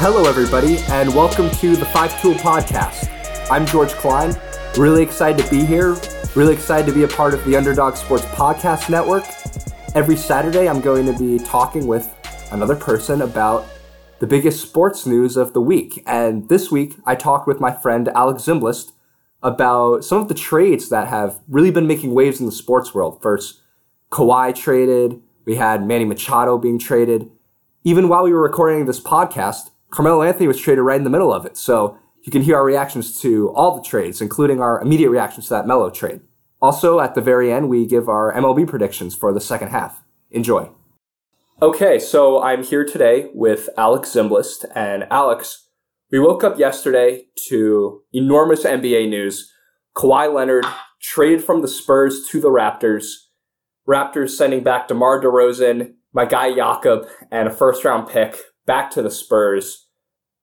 [0.00, 3.10] Hello, everybody, and welcome to the Five Tool Podcast.
[3.50, 4.32] I'm George Klein.
[4.76, 5.96] Really excited to be here.
[6.36, 9.24] Really excited to be a part of the Underdog Sports Podcast Network.
[9.96, 12.14] Every Saturday, I'm going to be talking with
[12.52, 13.66] another person about
[14.20, 16.00] the biggest sports news of the week.
[16.06, 18.92] And this week, I talked with my friend Alex Zimbalist
[19.42, 23.20] about some of the trades that have really been making waves in the sports world.
[23.20, 23.62] First,
[24.12, 25.20] Kawhi traded.
[25.44, 27.32] We had Manny Machado being traded.
[27.82, 31.32] Even while we were recording this podcast, Carmelo Anthony was traded right in the middle
[31.32, 31.56] of it.
[31.56, 35.54] So you can hear our reactions to all the trades, including our immediate reactions to
[35.54, 36.20] that Melo trade.
[36.60, 40.02] Also, at the very end, we give our MLB predictions for the second half.
[40.30, 40.70] Enjoy.
[41.62, 44.64] Okay, so I'm here today with Alex Zimbalist.
[44.74, 45.68] And Alex,
[46.10, 49.52] we woke up yesterday to enormous NBA news.
[49.96, 50.66] Kawhi Leonard
[51.00, 53.06] traded from the Spurs to the Raptors.
[53.88, 58.36] Raptors sending back DeMar DeRozan, my guy Jakob, and a first round pick
[58.68, 59.88] back to the Spurs.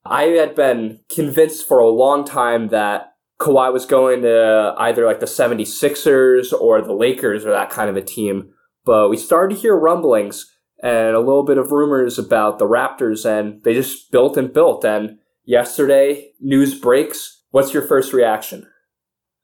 [0.03, 5.21] I had been convinced for a long time that Kawhi was going to either like
[5.21, 8.49] the 76ers or the Lakers or that kind of a team.
[8.83, 10.49] But we started to hear rumblings
[10.81, 14.83] and a little bit of rumors about the Raptors, and they just built and built.
[14.83, 17.45] And yesterday, news breaks.
[17.51, 18.65] What's your first reaction?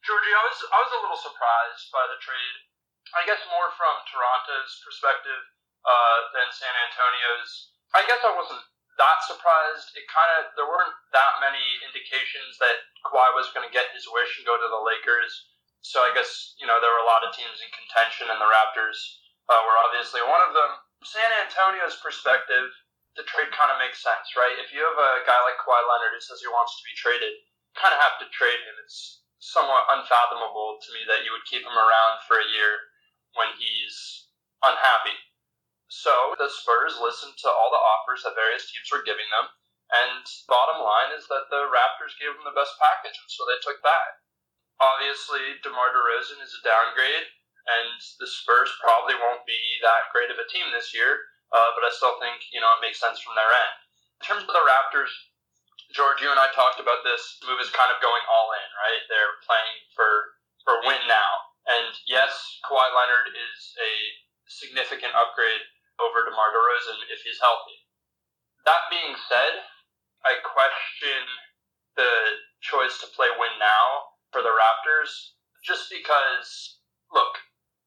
[0.01, 2.57] Georgie, I was I was a little surprised by the trade.
[3.13, 5.41] I guess more from Toronto's perspective
[5.85, 7.77] uh, than San Antonio's.
[7.93, 8.63] I guess I wasn't
[8.99, 9.93] that surprised.
[9.95, 14.07] It kind of there weren't that many indications that Kawhi was going to get his
[14.11, 15.31] wish and go to the Lakers.
[15.81, 18.49] So I guess you know there were a lot of teams in contention, and the
[18.49, 18.99] Raptors
[19.49, 20.71] uh, were obviously one of them.
[21.01, 22.69] San Antonio's perspective,
[23.17, 24.53] the trade kind of makes sense, right?
[24.61, 27.33] If you have a guy like Kawhi Leonard who says he wants to be traded,
[27.33, 28.77] you kind of have to trade him.
[28.85, 32.93] It's somewhat unfathomable to me that you would keep him around for a year
[33.33, 34.29] when he's
[34.61, 35.17] unhappy.
[35.91, 39.51] So the Spurs listened to all the offers that various teams were giving them,
[39.91, 43.59] and bottom line is that the Raptors gave them the best package, and so they
[43.59, 44.23] took that.
[44.79, 47.27] Obviously, DeMar DeRozan is a downgrade,
[47.67, 51.83] and the Spurs probably won't be that great of a team this year, uh, but
[51.83, 53.75] I still think you know it makes sense from their end.
[54.23, 55.11] In terms of the Raptors,
[55.91, 59.03] George, you and I talked about this move is kind of going all in, right?
[59.11, 62.31] They're playing for for win now, and yes,
[62.63, 63.91] Kawhi Leonard is a
[64.47, 65.67] significant upgrade
[66.01, 67.77] over DeMar DeRozan if he's healthy.
[68.65, 69.65] That being said,
[70.25, 71.25] I question
[71.97, 77.37] the choice to play win now for the Raptors just because, look,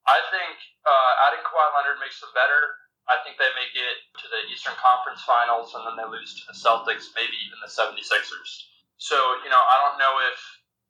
[0.07, 0.55] I think
[0.85, 2.75] uh, adding Kawhi Leonard makes them better.
[3.09, 6.45] I think they make it to the Eastern Conference Finals and then they lose to
[6.49, 8.51] the Celtics, maybe even the 76ers.
[8.97, 10.39] So, you know, I don't know if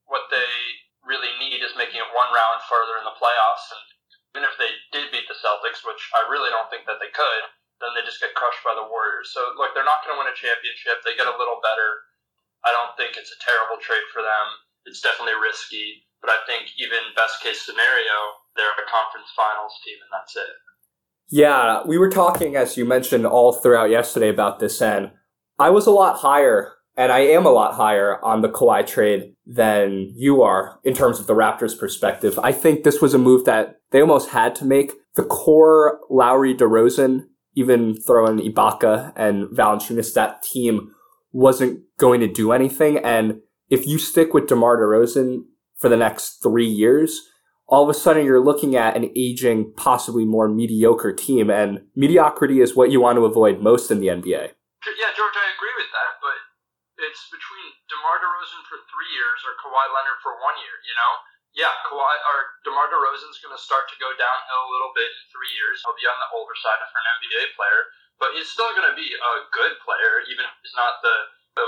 [0.07, 0.53] what they
[1.03, 3.85] really need is making it one round further in the playoffs and
[4.35, 7.43] even if they did beat the Celtics, which I really don't think that they could,
[7.79, 9.31] then they just get crushed by the Warriors.
[9.31, 11.07] So, look, they're not going to win a championship.
[11.07, 12.03] They get a little better.
[12.67, 14.47] I don't think it's a terrible trade for them.
[14.91, 20.03] It's definitely risky, but I think even best case scenario, they're a conference finals team,
[20.03, 20.55] and that's it.
[21.31, 25.15] Yeah, we were talking, as you mentioned, all throughout yesterday about this, and
[25.63, 29.35] I was a lot higher and I am a lot higher on the Kawhi trade
[29.47, 32.39] than you are in terms of the Raptors' perspective.
[32.43, 34.93] I think this was a move that they almost had to make.
[35.17, 40.93] The core Lowry DeRozan, even throwing Ibaka and Valanciunas, that team
[41.33, 42.99] wasn't going to do anything.
[42.99, 45.45] And if you stick with DeMar DeRozan
[45.77, 47.21] for the next three years,
[47.67, 51.51] all of a sudden you're looking at an aging, possibly more mediocre team.
[51.51, 54.51] And mediocrity is what you want to avoid most in the NBA.
[54.85, 55.74] Yeah, George, I agree
[57.15, 60.83] it's between DeMar DeRozan for three years or Kawhi Leonard for one year.
[60.83, 61.13] You know,
[61.55, 65.23] yeah, Kawhi or DeMar DeRozan's going to start to go downhill a little bit in
[65.31, 65.79] three years.
[65.87, 67.83] He'll be on the older side for an NBA player,
[68.19, 71.17] but he's still going to be a good player, even if he's not the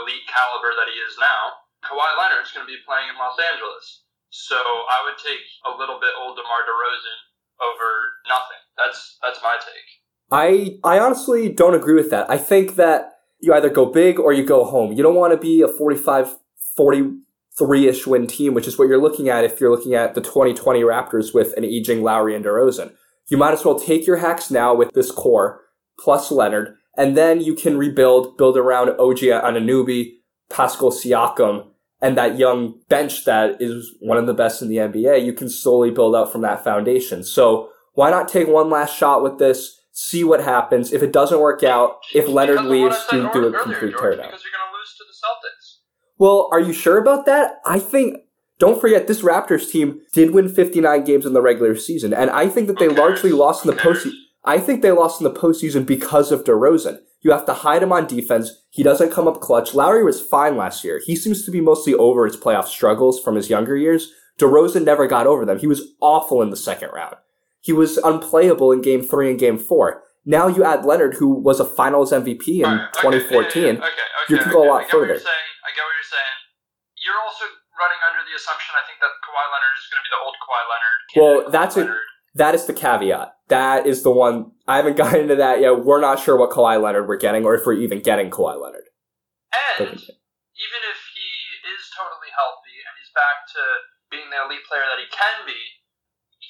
[0.03, 1.63] elite caliber that he is now.
[1.87, 4.03] Kawhi Leonard's going to be playing in Los Angeles,
[4.35, 7.19] so I would take a little bit old DeMar DeRozan
[7.63, 7.89] over
[8.27, 8.63] nothing.
[8.75, 9.89] That's that's my take.
[10.35, 12.27] I I honestly don't agree with that.
[12.27, 14.93] I think that you either go big or you go home.
[14.93, 16.37] You don't want to be a 45,
[16.79, 20.81] 43-ish win team, which is what you're looking at if you're looking at the 2020
[20.83, 22.93] Raptors with an aging Lowry and DeRozan.
[23.29, 25.61] You might as well take your hacks now with this core,
[25.99, 30.13] plus Leonard, and then you can rebuild, build around OG Anunoby,
[30.49, 31.69] Pascal Siakam,
[32.01, 35.25] and that young bench that is one of the best in the NBA.
[35.25, 37.25] You can slowly build up from that foundation.
[37.25, 39.81] So why not take one last shot with this?
[39.97, 40.93] See what happens.
[40.93, 44.29] If it doesn't work out, if Leonard leaves, you do a complete teardown.
[44.29, 45.79] Because you're going to lose to the Celtics.
[46.19, 47.61] Well, are you sure about that?
[47.65, 48.19] I think.
[48.59, 52.49] Don't forget, this Raptors team did win 59 games in the regular season, and I
[52.49, 54.13] think that they largely lost in the postseason.
[54.47, 57.01] I think they lost in the postseason because of DeRozan.
[57.21, 58.51] You have to hide him on defense.
[58.71, 59.75] He doesn't come up clutch.
[59.75, 61.03] Lowry was fine last year.
[61.05, 64.11] He seems to be mostly over his playoff struggles from his younger years.
[64.39, 65.59] DeRozan never got over them.
[65.59, 67.17] He was awful in the second round.
[67.67, 70.05] He was unplayable in game three and game four.
[70.25, 73.43] Now you add Leonard, who was a finals MVP in right, okay, 2014.
[73.59, 73.91] Yeah, yeah, okay,
[74.31, 75.19] you can go a lot I further.
[75.19, 76.39] I get what you're saying.
[77.03, 77.43] You're also
[77.75, 80.37] running under the assumption, I think, that Kawhi Leonard is going to be the old
[80.39, 80.99] Kawhi Leonard.
[81.19, 81.99] Well, that's Leonard.
[81.99, 83.35] a that is the caveat.
[83.51, 84.55] That is the one.
[84.71, 85.83] I haven't gotten into that yet.
[85.83, 88.87] We're not sure what Kawhi Leonard we're getting, or if we're even getting Kawhi Leonard.
[89.83, 91.31] And even if he
[91.67, 93.63] is totally healthy and he's back to
[94.15, 95.59] being the elite player that he can be,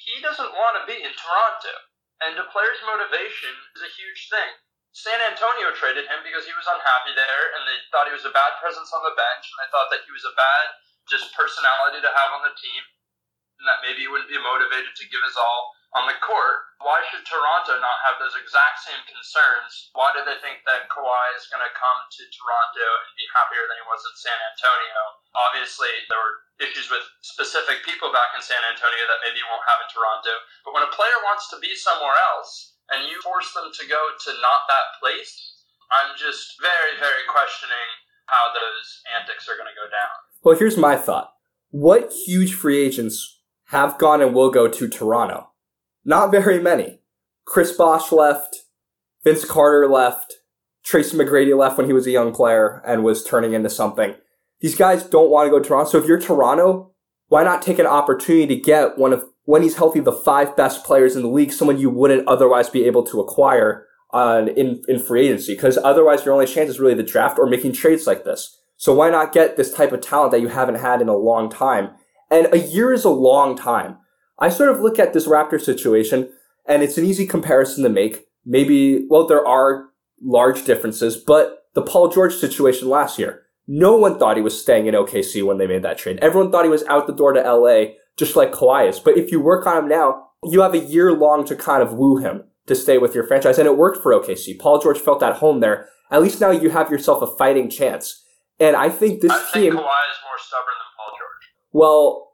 [0.07, 1.75] he doesn't want to be in Toronto.
[2.23, 4.51] And a player's motivation is a huge thing.
[4.95, 8.33] San Antonio traded him because he was unhappy there, and they thought he was a
[8.33, 10.65] bad presence on the bench, and they thought that he was a bad
[11.05, 12.81] just personality to have on the team,
[13.61, 17.01] and that maybe he wouldn't be motivated to give his all on the court, why
[17.09, 19.89] should Toronto not have those exact same concerns?
[19.97, 23.65] Why do they think that Kawhi is going to come to Toronto and be happier
[23.65, 24.99] than he was in San Antonio?
[25.33, 29.65] Obviously, there were issues with specific people back in San Antonio that maybe you won't
[29.65, 30.33] have in Toronto.
[30.67, 33.99] But when a player wants to be somewhere else and you force them to go
[33.99, 35.33] to not that place,
[35.89, 37.89] I'm just very, very questioning
[38.27, 38.85] how those
[39.17, 40.13] antics are going to go down.
[40.43, 41.33] Well, here's my thought.
[41.71, 43.39] What huge free agents
[43.73, 45.51] have gone and will go to Toronto?
[46.07, 47.01] Not very many.
[47.45, 48.63] Chris Bosh left.
[49.25, 50.35] Vince Carter left.
[50.81, 54.15] Tracy McGrady left when he was a young player and was turning into something.
[54.61, 55.91] These guys don't want to go to Toronto.
[55.91, 56.93] So if you're Toronto,
[57.27, 60.85] why not take an opportunity to get one of, when he's healthy, the five best
[60.85, 64.99] players in the league, someone you wouldn't otherwise be able to acquire on, in, in
[64.99, 65.55] free agency?
[65.55, 68.57] Because otherwise your only chance is really the draft or making trades like this.
[68.77, 71.49] So why not get this type of talent that you haven't had in a long
[71.49, 71.89] time?
[72.31, 73.97] And a year is a long time.
[74.39, 76.29] I sort of look at this Raptor situation
[76.67, 78.27] and it's an easy comparison to make.
[78.45, 79.89] Maybe, well, there are
[80.21, 84.87] large differences, but the Paul George situation last year, no one thought he was staying
[84.87, 86.19] in OKC when they made that trade.
[86.21, 88.99] Everyone thought he was out the door to LA, just like Kawhi is.
[88.99, 91.93] But if you work on him now, you have a year long to kind of
[91.93, 93.57] woo him to stay with your franchise.
[93.57, 94.57] And it worked for OKC.
[94.57, 95.89] Paul George felt at home there.
[96.09, 98.23] At least now you have yourself a fighting chance.
[98.59, 99.73] And I think this I team.
[99.73, 101.45] Think Kawhi is more stubborn than Paul George.
[101.73, 102.26] Well,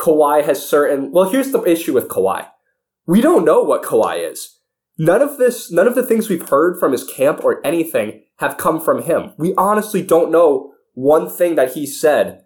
[0.00, 1.12] Kawhi has certain.
[1.12, 2.48] Well, here's the issue with Kawhi.
[3.06, 4.58] We don't know what Kawhi is.
[4.98, 8.56] None of this, none of the things we've heard from his camp or anything have
[8.56, 9.32] come from him.
[9.36, 12.44] We honestly don't know one thing that he said,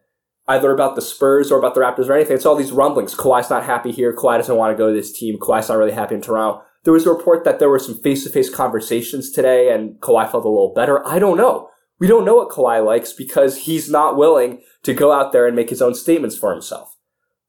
[0.48, 2.34] either about the Spurs or about the Raptors or anything.
[2.34, 3.14] It's all these rumblings.
[3.14, 4.14] Kawhi's not happy here.
[4.14, 5.38] Kawhi doesn't want to go to this team.
[5.38, 6.62] Kawhi's not really happy in Toronto.
[6.82, 10.48] There was a report that there were some face-to-face conversations today and Kawhi felt a
[10.48, 11.06] little better.
[11.06, 11.70] I don't know.
[11.98, 15.54] We don't know what Kawhi likes because he's not willing to go out there and
[15.56, 16.94] make his own statements for himself.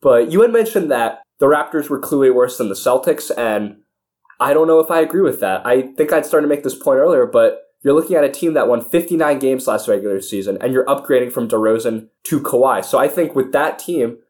[0.05, 3.81] But you had mentioned that the Raptors were clearly worse than the Celtics, and
[4.39, 5.65] I don't know if I agree with that.
[5.65, 8.53] I think I'd started to make this point earlier, but you're looking at a team
[8.53, 12.85] that won 59 games last regular season, and you're upgrading from DeRozan to Kawhi.
[12.85, 14.21] So I think with that team,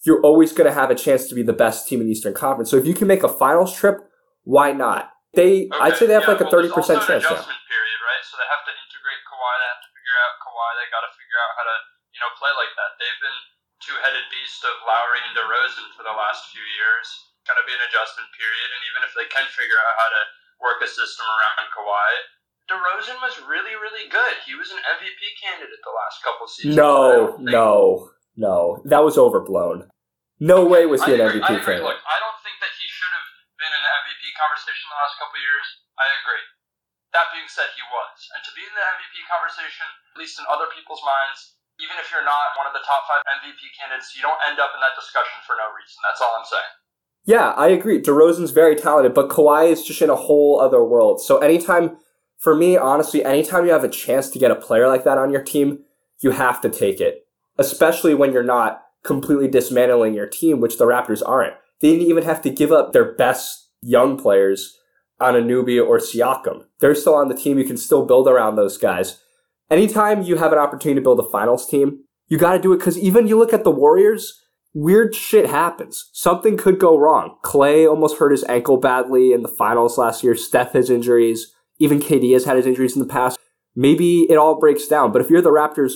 [0.00, 2.32] you're always going to have a chance to be the best team in the Eastern
[2.32, 2.70] Conference.
[2.70, 4.00] So if you can make a finals trip,
[4.44, 5.12] why not?
[5.36, 7.04] They, okay, I'd say they have yeah, like a 30% well, chance.
[7.04, 8.24] An adjustment period, right?
[8.24, 9.52] So they have to integrate Kawhi.
[9.60, 10.68] They have to figure out Kawhi.
[10.80, 11.76] They got to figure out how to,
[12.16, 12.96] you know, play like that.
[12.96, 17.06] They've been two-headed beast of Lowry and DeRozan for the last few years.
[17.46, 20.22] Going to be an adjustment period, and even if they can figure out how to
[20.60, 22.10] work a system around Kawhi,
[22.68, 24.36] DeRozan was really, really good.
[24.44, 26.76] He was an MVP candidate the last couple seasons.
[26.76, 28.84] No, no, no.
[28.84, 29.88] That was overblown.
[30.36, 31.88] No way was he an MVP candidate.
[31.88, 35.16] Look, I don't think that he should have been in the MVP conversation the last
[35.16, 35.66] couple years.
[35.96, 36.44] I agree.
[37.16, 38.16] That being said, he was.
[38.36, 42.10] And to be in the MVP conversation, at least in other people's minds, even if
[42.10, 44.98] you're not one of the top five MVP candidates, you don't end up in that
[44.98, 45.98] discussion for no reason.
[46.02, 46.72] That's all I'm saying.
[47.24, 48.02] Yeah, I agree.
[48.02, 51.20] DeRozan's very talented, but Kawhi is just in a whole other world.
[51.20, 51.98] So anytime,
[52.38, 55.30] for me, honestly, anytime you have a chance to get a player like that on
[55.30, 55.84] your team,
[56.20, 57.26] you have to take it.
[57.58, 61.54] Especially when you're not completely dismantling your team, which the Raptors aren't.
[61.80, 64.76] They didn't even have to give up their best young players
[65.20, 66.64] on Anunoby or Siakam.
[66.80, 67.58] They're still on the team.
[67.58, 69.20] You can still build around those guys
[69.70, 72.78] anytime you have an opportunity to build a finals team, you got to do it
[72.78, 74.40] because even you look at the Warriors,
[74.74, 76.10] weird shit happens.
[76.12, 77.36] Something could go wrong.
[77.42, 80.34] Clay almost hurt his ankle badly in the finals last year.
[80.34, 81.54] Steph has injuries.
[81.78, 83.38] Even KD has had his injuries in the past.
[83.74, 85.12] Maybe it all breaks down.
[85.12, 85.94] But if you're the Raptors,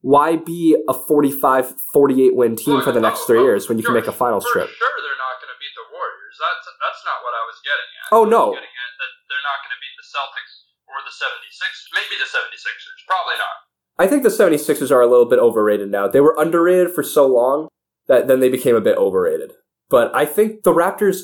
[0.00, 3.94] why be a 45 48 win team for the next three years when you can
[3.94, 4.66] make a finals trip?
[4.66, 6.36] sure they're not going to beat the Warriors.
[6.40, 8.08] That's, that's not what I was getting at.
[8.10, 8.56] Oh, no.
[8.56, 10.59] getting at that they're not going to beat the Celtics
[11.00, 11.88] or the 76ers.
[11.96, 13.00] Maybe the 76ers.
[13.08, 13.56] Probably not.
[13.98, 16.08] I think the 76ers are a little bit overrated now.
[16.08, 17.68] They were underrated for so long
[18.06, 19.52] that then they became a bit overrated.
[19.88, 21.22] But I think the Raptors,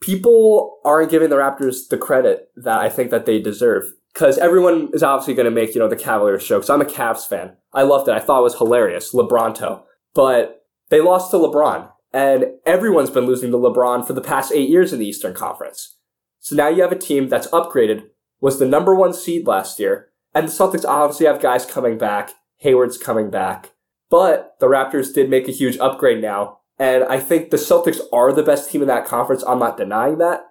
[0.00, 3.92] people aren't giving the Raptors the credit that I think that they deserve.
[4.12, 6.58] Because everyone is obviously going to make, you know, the Cavaliers show.
[6.58, 7.56] Because I'm a Cavs fan.
[7.72, 8.12] I loved it.
[8.12, 9.12] I thought it was hilarious.
[9.12, 9.82] LeBronto.
[10.14, 11.90] But they lost to LeBron.
[12.12, 15.96] And everyone's been losing to LeBron for the past eight years in the Eastern Conference.
[16.38, 18.02] So now you have a team that's upgraded,
[18.40, 22.32] was the number one seed last year, and the Celtics obviously have guys coming back.
[22.58, 23.72] Hayward's coming back.
[24.10, 26.58] But the Raptors did make a huge upgrade now.
[26.78, 29.44] And I think the Celtics are the best team in that conference.
[29.46, 30.46] I'm not denying that.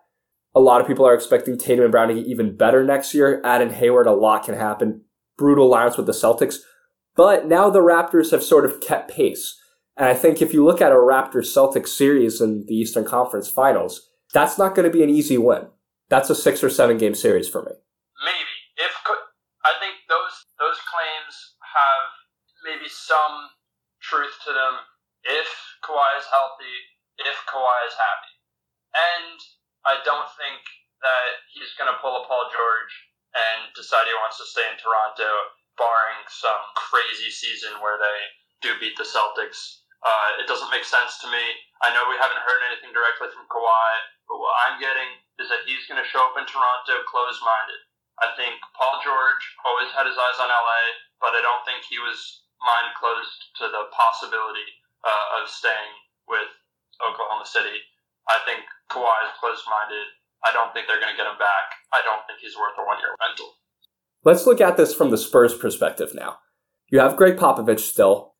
[0.55, 3.41] A lot of people are expecting Tatum and Brown to get even better next year.
[3.43, 5.01] Adding Hayward, a lot can happen.
[5.37, 6.57] Brutal lines with the Celtics.
[7.15, 9.59] But now the Raptors have sort of kept pace.
[9.97, 13.49] And I think if you look at a Raptors Celtics series in the Eastern Conference
[13.49, 15.67] Finals, that's not going to be an easy win.
[16.13, 17.73] That's a six or seven game series for me.
[18.21, 18.93] Maybe if
[19.65, 22.05] I think those those claims have
[22.61, 23.49] maybe some
[23.97, 24.85] truth to them
[25.25, 25.49] if
[25.81, 26.77] Kawhi is healthy,
[27.17, 28.33] if Kawhi is happy,
[28.93, 29.37] and
[29.89, 30.61] I don't think
[31.01, 32.93] that he's going to pull a Paul George
[33.33, 38.19] and decide he wants to stay in Toronto, barring some crazy season where they
[38.61, 41.43] do beat the Celtics uh, it doesn't make sense to me.
[41.79, 43.91] I know we haven't heard anything directly from Kawhi,
[44.27, 45.07] but what I'm getting
[45.41, 47.81] is that he's going to show up in Toronto closed minded.
[48.21, 50.83] I think Paul George always had his eyes on LA,
[51.17, 54.67] but I don't think he was mind closed to the possibility
[55.01, 55.93] uh, of staying
[56.29, 56.47] with
[57.01, 57.81] Oklahoma City.
[58.29, 58.63] I think
[58.93, 60.07] Kawhi is closed minded.
[60.45, 61.73] I don't think they're going to get him back.
[61.91, 63.57] I don't think he's worth a one year rental.
[64.23, 66.39] Let's look at this from the Spurs perspective now.
[66.87, 68.33] You have Gregg Popovich still,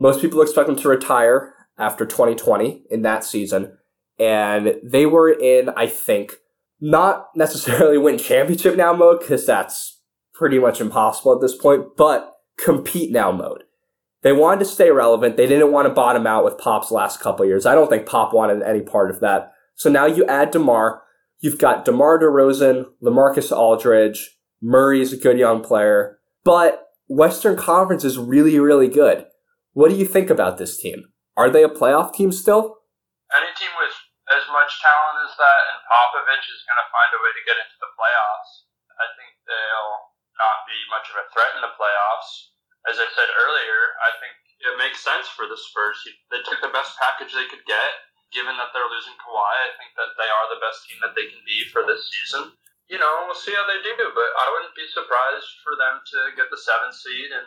[0.00, 3.78] most people expect him to retire after 2020 in that season.
[4.18, 6.36] And they were in, I think,
[6.80, 10.00] not necessarily win championship now mode, because that's
[10.34, 13.64] pretty much impossible at this point, but compete now mode.
[14.22, 15.36] They wanted to stay relevant.
[15.36, 17.66] They didn't want to bottom out with Pop's last couple years.
[17.66, 19.52] I don't think Pop wanted any part of that.
[19.76, 21.02] So now you add DeMar.
[21.38, 28.18] You've got DeMar DeRozan, LaMarcus Aldridge, Murray's a good young player, but Western Conference is
[28.18, 29.26] really, really good.
[29.72, 31.04] What do you think about this team?
[31.36, 32.78] Are they a playoff team still?
[33.36, 33.67] Any team
[34.48, 37.60] as much talent as that and Popovich is going to find a way to get
[37.60, 38.64] into the playoffs.
[38.96, 42.56] I think they'll not be much of a threat in the playoffs.
[42.88, 44.32] As I said earlier, I think
[44.64, 46.00] it makes sense for the Spurs.
[46.32, 48.08] They took the best package they could get.
[48.32, 51.28] Given that they're losing Kawhi, I think that they are the best team that they
[51.28, 52.56] can be for this season.
[52.88, 56.36] You know, we'll see how they do, but I wouldn't be surprised for them to
[56.36, 57.44] get the seventh seed and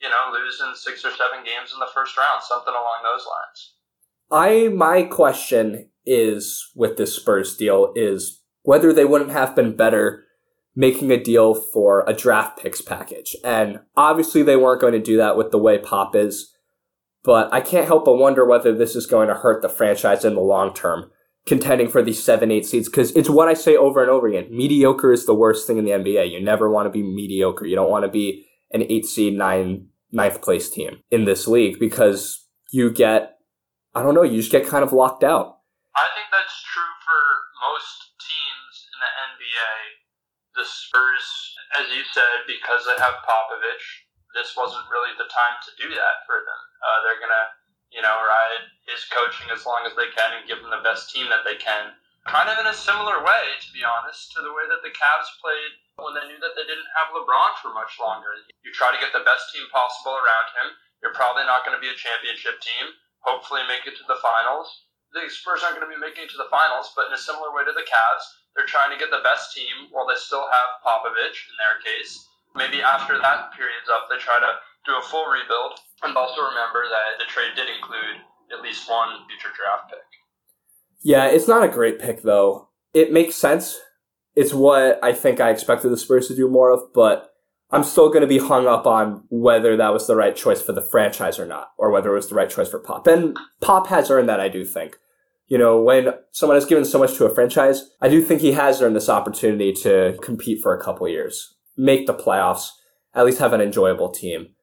[0.00, 3.24] you know, lose in six or seven games in the first round, something along those
[3.24, 3.60] lines.
[4.32, 10.24] I my question is with this Spurs deal is whether they wouldn't have been better
[10.74, 13.36] making a deal for a draft picks package.
[13.44, 16.54] And obviously they weren't going to do that with the way Pop is.
[17.24, 20.34] But I can't help but wonder whether this is going to hurt the franchise in
[20.34, 21.10] the long term,
[21.46, 22.88] contending for these seven, eight seeds.
[22.88, 24.48] Because it's what I say over and over again.
[24.50, 26.30] Mediocre is the worst thing in the NBA.
[26.30, 27.66] You never want to be mediocre.
[27.66, 31.78] You don't want to be an eight seed, nine ninth place team in this league
[31.78, 33.36] because you get,
[33.94, 35.58] I don't know, you just get kind of locked out.
[36.52, 37.20] That's true for
[37.64, 39.72] most teams in the NBA.
[40.52, 41.24] The Spurs,
[41.80, 44.04] as you said, because they have Popovich,
[44.36, 46.60] this wasn't really the time to do that for them.
[46.84, 47.44] Uh, they're to,
[47.96, 51.08] you know, ride his coaching as long as they can and give them the best
[51.08, 51.96] team that they can
[52.28, 55.32] kind of in a similar way, to be honest, to the way that the Cavs
[55.40, 55.72] played
[56.04, 58.36] when they knew that they didn't have LeBron for much longer.
[58.60, 60.76] You try to get the best team possible around him.
[61.00, 62.92] You're probably not going to be a championship team.
[63.24, 64.91] Hopefully, make it to the finals.
[65.12, 67.52] The Spurs aren't going to be making it to the finals, but in a similar
[67.52, 68.24] way to the Cavs,
[68.56, 72.28] they're trying to get the best team while they still have Popovich in their case.
[72.56, 74.52] Maybe after that period's up, they try to
[74.84, 75.80] do a full rebuild.
[76.02, 80.08] And also remember that the trade did include at least one future draft pick.
[81.02, 82.68] Yeah, it's not a great pick though.
[82.94, 83.78] It makes sense.
[84.34, 87.30] It's what I think I expected the Spurs to do more of, but
[87.70, 90.72] I'm still going to be hung up on whether that was the right choice for
[90.72, 93.06] the franchise or not, or whether it was the right choice for Pop.
[93.06, 94.98] And Pop has earned that, I do think.
[95.52, 98.52] You know, when someone has given so much to a franchise, I do think he
[98.52, 102.68] has earned this opportunity to compete for a couple years, make the playoffs,
[103.12, 104.54] at least have an enjoyable team.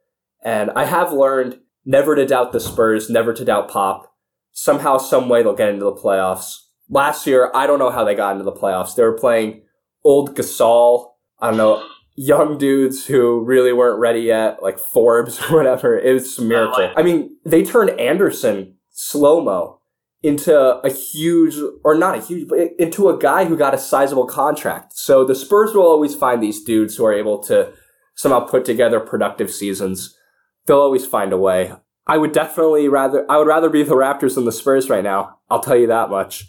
[0.43, 4.11] And I have learned never to doubt the Spurs, never to doubt Pop
[4.51, 6.55] somehow, some way, they'll get into the playoffs.
[6.89, 8.95] Last year, I don't know how they got into the playoffs.
[8.95, 9.61] They were playing
[10.03, 11.11] old Gasol.
[11.39, 15.99] I don't know young dudes who really weren't ready yet, like Forbes or whatever.
[15.99, 16.91] It was a miracle.
[16.97, 19.78] I mean, they turned Anderson slow mo
[20.21, 24.25] into a huge, or not a huge, but into a guy who got a sizable
[24.25, 24.93] contract.
[24.93, 27.71] So the Spurs will always find these dudes who are able to
[28.15, 30.17] somehow put together productive seasons.
[30.65, 31.73] They'll always find a way.
[32.05, 35.37] I would definitely rather I would rather be the Raptors than the Spurs right now.
[35.49, 36.45] I'll tell you that much.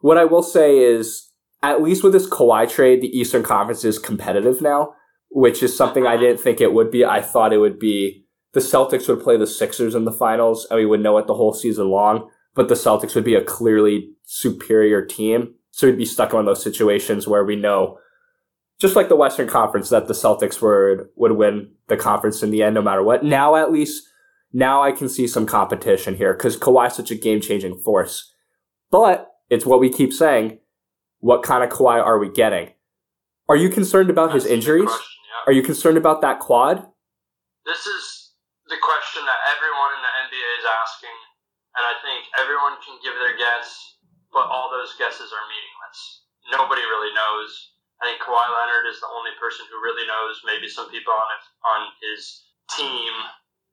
[0.00, 1.30] What I will say is,
[1.62, 4.94] at least with this Kawhi trade, the Eastern Conference is competitive now,
[5.30, 7.04] which is something I didn't think it would be.
[7.04, 10.78] I thought it would be the Celtics would play the Sixers in the finals, and
[10.78, 12.30] we would know it the whole season long.
[12.60, 16.46] But the Celtics would be a clearly superior team, so we'd be stuck in one
[16.46, 17.96] of those situations where we know,
[18.78, 22.62] just like the Western Conference, that the Celtics would would win the conference in the
[22.62, 23.24] end, no matter what.
[23.24, 24.06] Now, at least,
[24.52, 28.30] now I can see some competition here because Kawhi's such a game changing force.
[28.90, 30.58] But it's what we keep saying.
[31.20, 32.74] What kind of Kawhi are we getting?
[33.48, 34.84] Are you concerned about That's his injuries?
[34.84, 35.50] Question, yeah.
[35.50, 36.86] Are you concerned about that quad?
[37.64, 38.32] This is
[38.68, 41.29] the question that everyone in the NBA is asking,
[41.80, 43.96] and I think everyone can give their guess,
[44.36, 46.28] but all those guesses are meaningless.
[46.52, 47.48] Nobody really knows.
[48.04, 50.44] I think Kawhi Leonard is the only person who really knows.
[50.44, 52.44] Maybe some people on it, on his
[52.76, 53.12] team.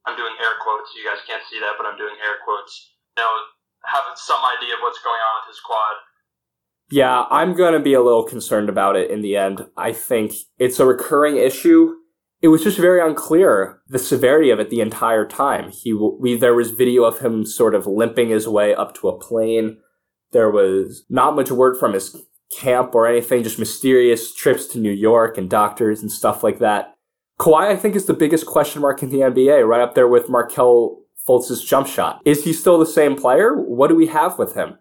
[0.08, 0.96] I'm doing air quotes.
[0.96, 2.96] You guys can't see that, but I'm doing air quotes.
[3.20, 3.28] Know
[3.84, 5.96] have some idea of what's going on with his quad.
[6.90, 9.68] Yeah, I'm going to be a little concerned about it in the end.
[9.76, 11.96] I think it's a recurring issue.
[12.48, 15.70] It was just very unclear the severity of it the entire time.
[15.70, 19.20] He we there was video of him sort of limping his way up to a
[19.20, 19.80] plane.
[20.32, 22.16] There was not much word from his
[22.58, 26.96] camp or anything, just mysterious trips to New York and doctors and stuff like that.
[27.38, 30.30] Kawhi, I think, is the biggest question mark in the NBA, right up there with
[30.30, 32.22] Markelle Fultz's jump shot.
[32.24, 33.56] Is he still the same player?
[33.56, 34.78] What do we have with him?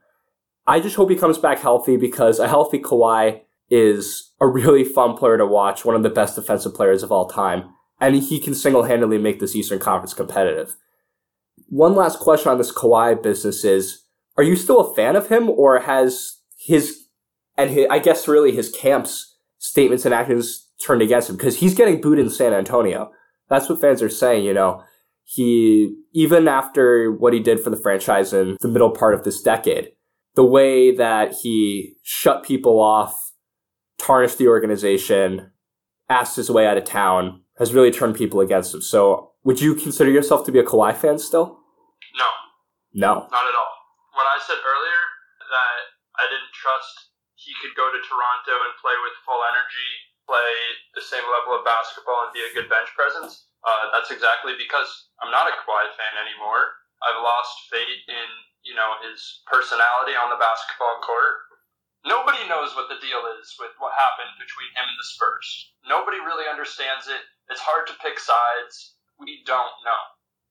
[0.68, 5.16] I just hope he comes back healthy because a healthy Kawhi is a really fun
[5.16, 7.70] player to watch, one of the best defensive players of all time,
[8.00, 10.76] and he can single handedly make this Eastern Conference competitive.
[11.68, 14.04] One last question on this Kawhi business is
[14.36, 17.06] Are you still a fan of him, or has his,
[17.56, 21.36] and his, I guess really his camp's statements and actions turned against him?
[21.36, 23.10] Because he's getting booed in San Antonio.
[23.48, 24.82] That's what fans are saying, you know.
[25.24, 29.42] He, even after what he did for the franchise in the middle part of this
[29.42, 29.90] decade,
[30.36, 33.32] the way that he shut people off,
[33.98, 35.52] tarnished the organization,
[36.08, 38.82] asked his way out of town, has really turned people against him.
[38.82, 41.60] So, would you consider yourself to be a Kawhi fan still?
[42.18, 42.28] No,
[42.92, 43.12] No.
[43.30, 43.72] not at all.
[44.14, 45.02] When I said earlier
[45.38, 45.80] that
[46.18, 47.06] I didn't trust
[47.36, 49.90] he could go to Toronto and play with full energy,
[50.26, 50.50] play
[50.98, 54.90] the same level of basketball, and be a good bench presence, uh, that's exactly because
[55.22, 56.74] I'm not a Kawhi fan anymore.
[57.06, 58.28] I've lost faith in
[58.66, 61.45] you know his personality on the basketball court.
[62.06, 65.74] Nobody knows what the deal is with what happened between him and the Spurs.
[65.90, 67.18] Nobody really understands it.
[67.50, 68.94] It's hard to pick sides.
[69.18, 70.02] We don't know.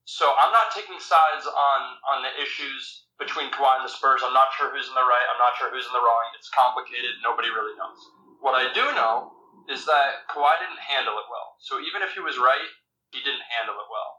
[0.04, 1.80] So I'm not taking sides on
[2.12, 4.22] on the issues between Kawhi and the Spurs.
[4.22, 5.28] I'm not sure who's in the right.
[5.32, 6.28] I'm not sure who's in the wrong.
[6.36, 7.16] It's complicated.
[7.24, 8.00] Nobody really knows.
[8.44, 9.32] What I do know
[9.72, 11.56] is that Kawhi didn't handle it well.
[11.64, 12.70] So even if he was right,
[13.16, 14.12] he didn't handle it well.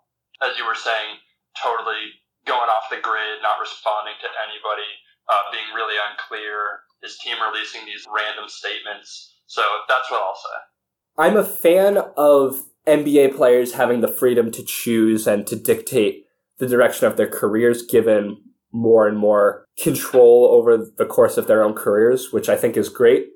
[0.42, 1.20] As you were saying,
[1.60, 2.16] totally
[2.48, 4.90] going off the grid, not responding to anybody,
[5.28, 9.34] uh, being really unclear, his team releasing these random statements.
[9.46, 10.58] So that's what I'll say.
[11.18, 16.24] I'm a fan of NBA players having the freedom to choose and to dictate
[16.58, 18.38] the direction of their careers, given
[18.72, 22.88] more and more control over the course of their own careers, which I think is
[22.88, 23.28] great.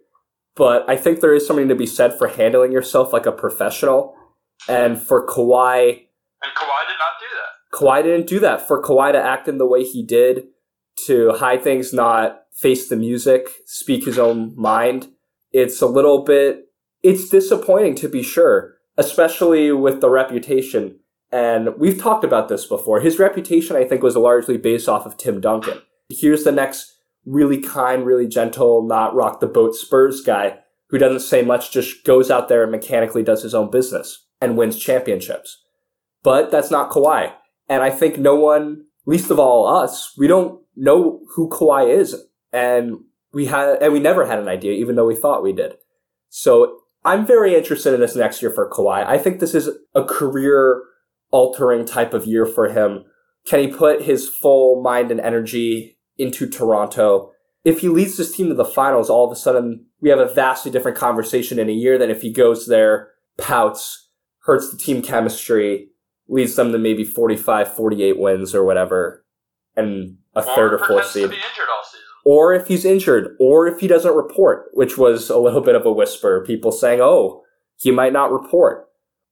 [0.55, 4.15] But I think there is something to be said for handling yourself like a professional.
[4.69, 5.89] And for Kawhi,
[6.43, 7.79] And Kawhi did not do that.
[7.79, 8.67] Kawhi didn't do that.
[8.67, 10.49] For Kawhi to act in the way he did,
[11.07, 15.09] to hide things, not face the music, speak his own mind,
[15.53, 16.67] it's a little bit,
[17.03, 20.99] it's disappointing to be sure, especially with the reputation.
[21.33, 23.01] And we've talked about this before.
[23.01, 25.81] His reputation, I think, was largely based off of Tim Duncan.
[26.09, 26.93] Here's the next
[27.25, 30.59] really kind, really gentle, not rock the boat Spurs guy
[30.89, 34.57] who doesn't say much, just goes out there and mechanically does his own business and
[34.57, 35.63] wins championships.
[36.23, 37.33] But that's not Kawhi.
[37.69, 42.17] And I think no one, least of all us, we don't know who Kawhi is.
[42.53, 43.01] And
[43.33, 45.75] we had, and we never had an idea, even though we thought we did.
[46.31, 49.07] So I'm very interested in this next year for Kawhi.
[49.07, 50.83] I think this is a career
[51.31, 53.05] altering type of year for him.
[53.47, 57.33] Can he put his full mind and energy into Toronto?
[57.65, 60.33] If he leads this team to the finals, all of a sudden we have a
[60.33, 64.09] vastly different conversation in a year than if he goes there, pouts,
[64.41, 65.89] hurts the team chemistry,
[66.29, 69.25] leads them to maybe 45, 48 wins or whatever,
[69.77, 71.31] and a third or fourth seed.
[71.31, 72.01] be injured all season.
[72.25, 75.87] Or if he's injured, or if he doesn't report, which was a little bit of
[75.87, 77.43] a whisper, people saying, oh,
[77.77, 78.87] he might not report.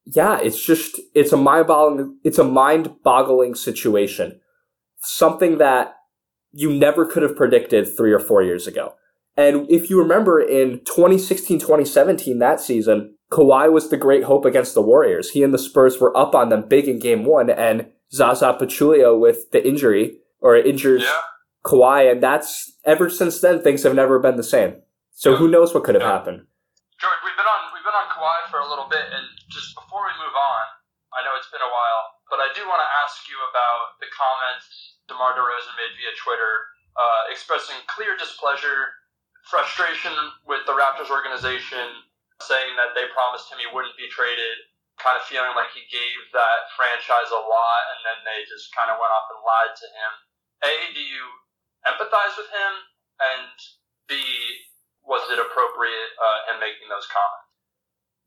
[0.05, 4.40] Yeah, it's just, it's a mind boggling, it's a mind boggling situation.
[5.01, 5.96] Something that
[6.53, 8.94] you never could have predicted three or four years ago.
[9.37, 14.74] And if you remember in 2016, 2017, that season, Kawhi was the great hope against
[14.74, 15.31] the Warriors.
[15.31, 19.18] He and the Spurs were up on them big in game one, and Zaza Pachulia
[19.18, 21.22] with the injury, or injures Yeah.
[21.64, 24.83] Kawhi, and that's ever since then things have never been the same.
[25.12, 26.12] So who knows what could have Yeah.
[26.12, 26.46] happened?
[26.98, 30.07] George, we've been on we've been on Kawhi for a little bit, and just before
[30.07, 30.64] we move on,
[31.12, 34.07] I know it's been a while, but I do want to ask you about the
[34.14, 36.53] comments DeMar DeRozan made via Twitter,
[36.96, 38.92] uh, expressing clear displeasure,
[39.48, 40.12] frustration
[40.44, 42.05] with the Raptors organization,
[42.42, 44.59] saying that they promised him he wouldn't be traded,
[44.98, 48.90] kind of feeling like he gave that franchise a lot, and then they just kind
[48.90, 50.12] of went off and lied to him.
[50.64, 51.25] A, do you
[51.87, 52.73] empathize with him?
[53.21, 53.55] And
[54.09, 54.14] B,
[55.05, 57.49] was it appropriate uh, him making those comments?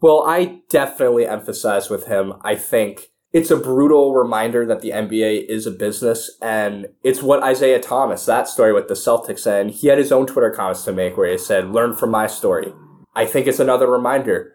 [0.02, 2.34] Well, I definitely emphasize with him.
[2.42, 7.44] I think it's a brutal reminder that the NBA is a business, and it's what
[7.44, 10.92] Isaiah Thomas, that story with the Celtics, and he had his own Twitter comments to
[10.92, 12.74] make where he said, Learn from my story.
[13.16, 14.54] I think it's another reminder.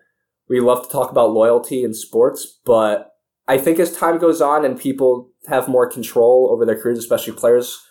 [0.48, 3.12] We love to talk about loyalty in sports, but
[3.48, 7.32] I think as time goes on and people have more control over their careers, especially
[7.35, 7.82] players,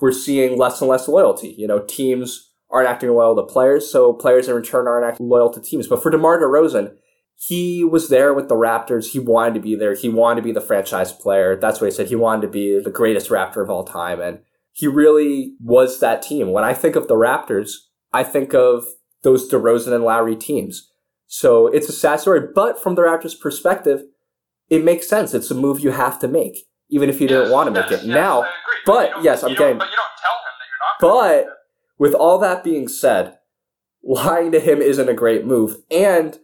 [0.00, 1.54] we're seeing less and less loyalty.
[1.58, 5.50] You know, teams aren't acting loyal to players, so players in return aren't acting loyal
[5.52, 5.86] to teams.
[5.86, 6.94] But for DeMar DeRozan,
[7.36, 9.10] he was there with the Raptors.
[9.10, 9.94] He wanted to be there.
[9.94, 11.56] He wanted to be the franchise player.
[11.56, 12.08] That's what he said.
[12.08, 14.20] He wanted to be the greatest Raptor of all time.
[14.20, 14.40] And
[14.72, 16.52] he really was that team.
[16.52, 17.72] When I think of the Raptors,
[18.12, 18.86] I think of
[19.22, 20.90] those DeRozan and Lowry teams.
[21.26, 24.02] So it's a sad story, but from the Raptors' perspective,
[24.68, 25.32] it makes sense.
[25.32, 28.02] It's a move you have to make, even if you didn't want to make yes,
[28.02, 28.06] it.
[28.06, 28.50] yes, now, agree.
[28.86, 31.46] but yes, I'm getting- But you don't tell him that you're not.
[31.46, 31.56] but
[31.98, 33.38] with all that being said,
[34.02, 35.76] lying to him isn't a great move.
[35.90, 36.38] And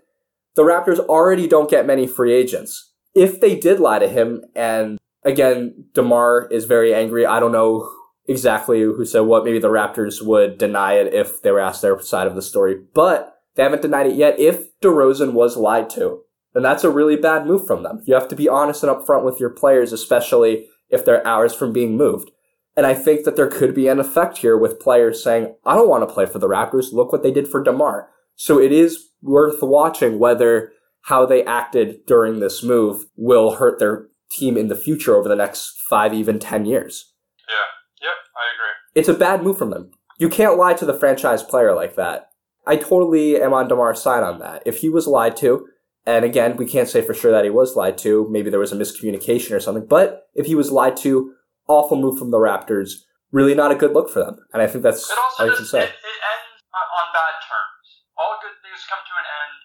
[0.55, 2.93] the Raptors already don't get many free agents.
[3.15, 7.25] If they did lie to him, and again, DeMar is very angry.
[7.27, 7.91] I don't know
[8.29, 9.45] exactly who said what.
[9.45, 12.77] Maybe the Raptors would deny it if they were asked their side of the story,
[12.95, 14.39] but they haven't denied it yet.
[14.39, 16.21] If DeRozan was lied to,
[16.57, 18.01] then that's a really bad move from them.
[18.07, 21.71] You have to be honest and upfront with your players, especially if they're hours from
[21.71, 22.31] being moved.
[22.75, 25.91] And I think that there could be an effect here with players saying, I don't
[25.91, 26.95] want to play for the Raptors.
[26.95, 28.09] Look what they did for DeMar.
[28.37, 34.07] So it is worth watching whether how they acted during this move will hurt their
[34.31, 37.13] team in the future over the next five, even 10 years.
[37.47, 38.09] Yeah.
[38.09, 38.15] Yep.
[38.35, 39.01] I agree.
[39.01, 39.91] It's a bad move from them.
[40.19, 42.31] You can't lie to the franchise player like that.
[42.67, 44.63] I totally am on DeMar's side on that.
[44.65, 45.67] If he was lied to,
[46.07, 48.71] and again, we can't say for sure that he was lied to, maybe there was
[48.71, 51.35] a miscommunication or something, but if he was lied to,
[51.67, 53.03] awful move from the Raptors,
[53.35, 54.39] really not a good look for them.
[54.55, 55.83] And I think that's all you can say.
[55.83, 58.07] it, it ends on bad terms.
[58.15, 59.57] All good things come to an end.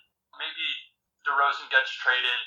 [0.42, 0.68] Maybe
[1.30, 2.40] DeRozan gets traded,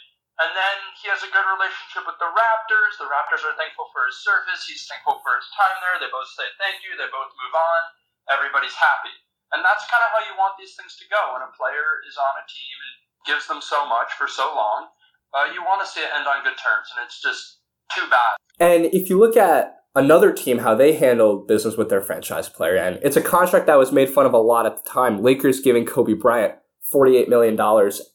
[0.42, 2.98] and then he has a good relationship with the Raptors.
[2.98, 4.66] The Raptors are thankful for his service.
[4.66, 6.02] He's thankful for his time there.
[6.02, 6.98] They both say thank you.
[6.98, 7.80] They both move on.
[8.26, 9.14] Everybody's happy,
[9.54, 11.38] and that's kind of how you want these things to go.
[11.38, 14.86] When a player is on a team and gives them so much for so long,
[15.34, 17.58] uh, you want to see it end on good terms, and it's just
[17.94, 18.36] too bad.
[18.60, 22.76] And if you look at another team, how they handle business with their franchise player,
[22.76, 25.22] and it's a contract that was made fun of a lot at the time.
[25.22, 26.54] Lakers giving Kobe Bryant
[26.92, 27.58] $48 million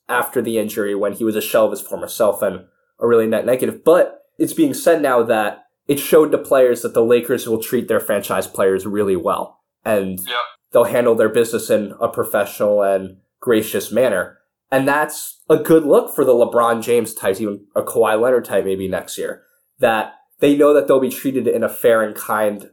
[0.08, 2.65] after the injury when he was a shell of his former self and
[3.00, 3.84] a really net negative.
[3.84, 7.88] But it's being said now that it showed to players that the Lakers will treat
[7.88, 9.60] their franchise players really well.
[9.84, 10.19] And
[10.72, 14.38] they'll handle their business in a professional and gracious manner.
[14.71, 18.65] And that's a good look for the LeBron James types, even a Kawhi Leonard type
[18.65, 19.43] maybe next year.
[19.79, 22.69] That they know that they'll be treated in a fair and kind,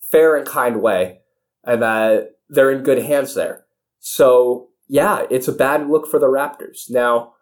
[0.00, 1.20] fair and kind way,
[1.64, 3.64] and that they're in good hands there.
[3.98, 6.90] So yeah, it's a bad look for the Raptors.
[6.90, 7.34] Now,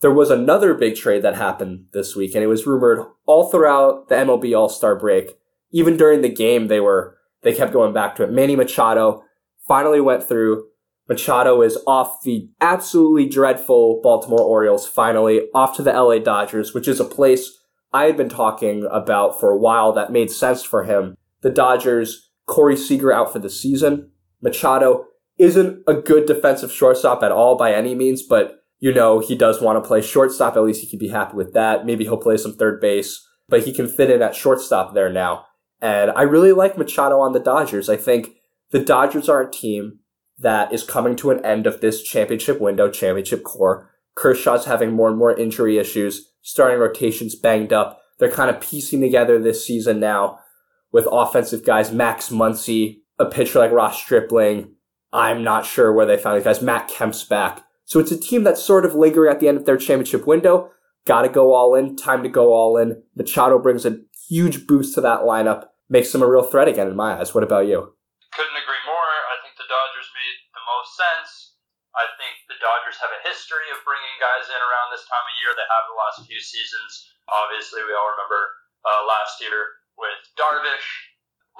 [0.00, 4.08] there was another big trade that happened this week, and it was rumored all throughout
[4.08, 5.38] the MLB All Star break.
[5.72, 8.30] Even during the game, they were they kept going back to it.
[8.30, 9.22] Manny Machado
[9.66, 10.66] finally went through.
[11.08, 16.88] Machado is off the absolutely dreadful Baltimore Orioles, finally off to the LA Dodgers, which
[16.88, 17.58] is a place
[17.92, 21.16] I had been talking about for a while that made sense for him.
[21.42, 24.10] The Dodgers, Corey Seager out for the season.
[24.42, 25.06] Machado
[25.38, 29.60] isn't a good defensive shortstop at all by any means, but you know, he does
[29.60, 30.56] want to play shortstop.
[30.56, 31.86] At least he can be happy with that.
[31.86, 35.46] Maybe he'll play some third base, but he can fit in at shortstop there now.
[35.80, 37.88] And I really like Machado on the Dodgers.
[37.88, 38.30] I think
[38.70, 40.00] the Dodgers are a team
[40.38, 43.90] that is coming to an end of this championship window, championship core.
[44.14, 48.00] Kershaw's having more and more injury issues, starting rotations banged up.
[48.18, 50.38] They're kind of piecing together this season now
[50.92, 54.74] with offensive guys, Max Muncy, a pitcher like Ross Stripling.
[55.12, 56.62] I'm not sure where they found these guys.
[56.62, 57.62] Matt Kemp's back.
[57.84, 60.70] So it's a team that's sort of lingering at the end of their championship window.
[61.06, 61.96] Got to go all in.
[61.96, 63.02] Time to go all in.
[63.14, 65.68] Machado brings a huge boost to that lineup.
[65.88, 67.34] Makes them a real threat again in my eyes.
[67.34, 67.92] What about you?
[68.34, 69.12] couldn't agree more.
[69.32, 71.56] I think the Dodgers made the most sense.
[71.96, 72.44] I think
[72.96, 75.52] Dodgers have a history of bringing guys in around this time of year.
[75.52, 77.12] They have the last few seasons.
[77.28, 78.40] Obviously, we all remember
[78.88, 80.88] uh, last year with Darvish.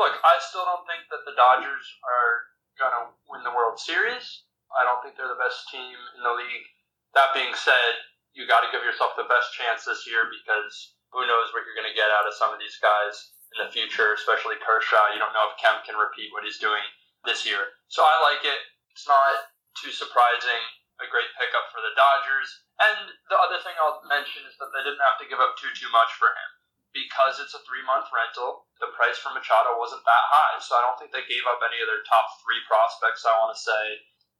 [0.00, 2.32] look, I still don't think that the Dodgers are
[2.80, 4.48] going to win the World Series.
[4.72, 6.66] I don't think they're the best team in the league.
[7.12, 8.00] That being said,
[8.32, 11.76] you got to give yourself the best chance this year because who knows what you're
[11.76, 15.12] going to get out of some of these guys in the future, especially Kershaw.
[15.12, 16.84] You don't know if Kemp can repeat what he's doing
[17.28, 17.76] this year.
[17.92, 18.60] So I like it.
[18.96, 20.64] It's not too surprising.
[21.00, 22.48] A great pickup for the Dodgers.
[22.80, 25.72] And the other thing I'll mention is that they didn't have to give up too
[25.76, 26.50] too much for him
[26.96, 28.64] because it's a three month rental.
[28.80, 31.76] The price for Machado wasn't that high, so I don't think they gave up any
[31.84, 33.28] of their top three prospects.
[33.28, 33.82] I want to say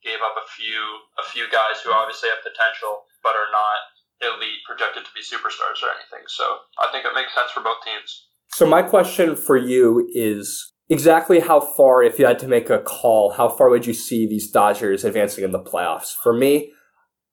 [0.05, 0.81] gave up a few
[1.21, 3.81] a few guys who obviously have potential but are not
[4.23, 6.25] elite projected to be superstars or anything.
[6.29, 6.45] So
[6.81, 8.29] I think it makes sense for both teams.
[8.53, 12.79] So my question for you is exactly how far, if you had to make a
[12.79, 16.15] call, how far would you see these Dodgers advancing in the playoffs?
[16.23, 16.73] For me,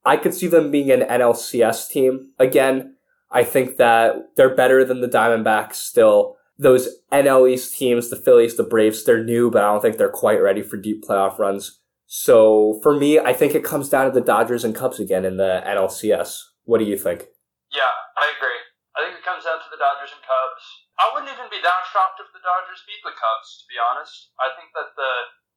[0.06, 2.32] I could see them being an NLCS team.
[2.40, 2.96] Again,
[3.32, 6.38] I think that they're better than the Diamondbacks still.
[6.58, 10.10] Those NL East teams, the Phillies, the Braves, they're new, but I don't think they're
[10.10, 11.80] quite ready for deep playoff runs.
[12.06, 15.38] So for me, I think it comes down to the Dodgers and Cubs again in
[15.38, 16.38] the NLCS.
[16.66, 17.26] What do you think?
[17.74, 17.90] Yeah,
[18.22, 18.60] I agree.
[18.94, 20.53] I think it comes down to the Dodgers and Cubs.
[21.02, 24.34] I wouldn't even be that shocked if the Dodgers beat the Cubs, to be honest.
[24.38, 25.14] I think that the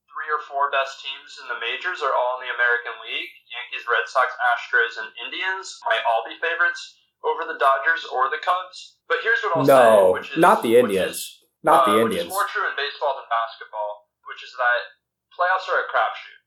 [0.09, 3.33] three or four best teams in the majors are all in the American League.
[3.53, 6.81] Yankees, Red Sox, Astros, and Indians might all be favorites
[7.21, 8.97] over the Dodgers or the Cubs.
[9.13, 11.21] But here's what I'll no, say, which is not the Indians.
[11.21, 12.31] Is, not the uh, Indians.
[12.31, 14.81] Which is more true in baseball than basketball, which is that
[15.37, 16.41] playoffs are a crapshoot.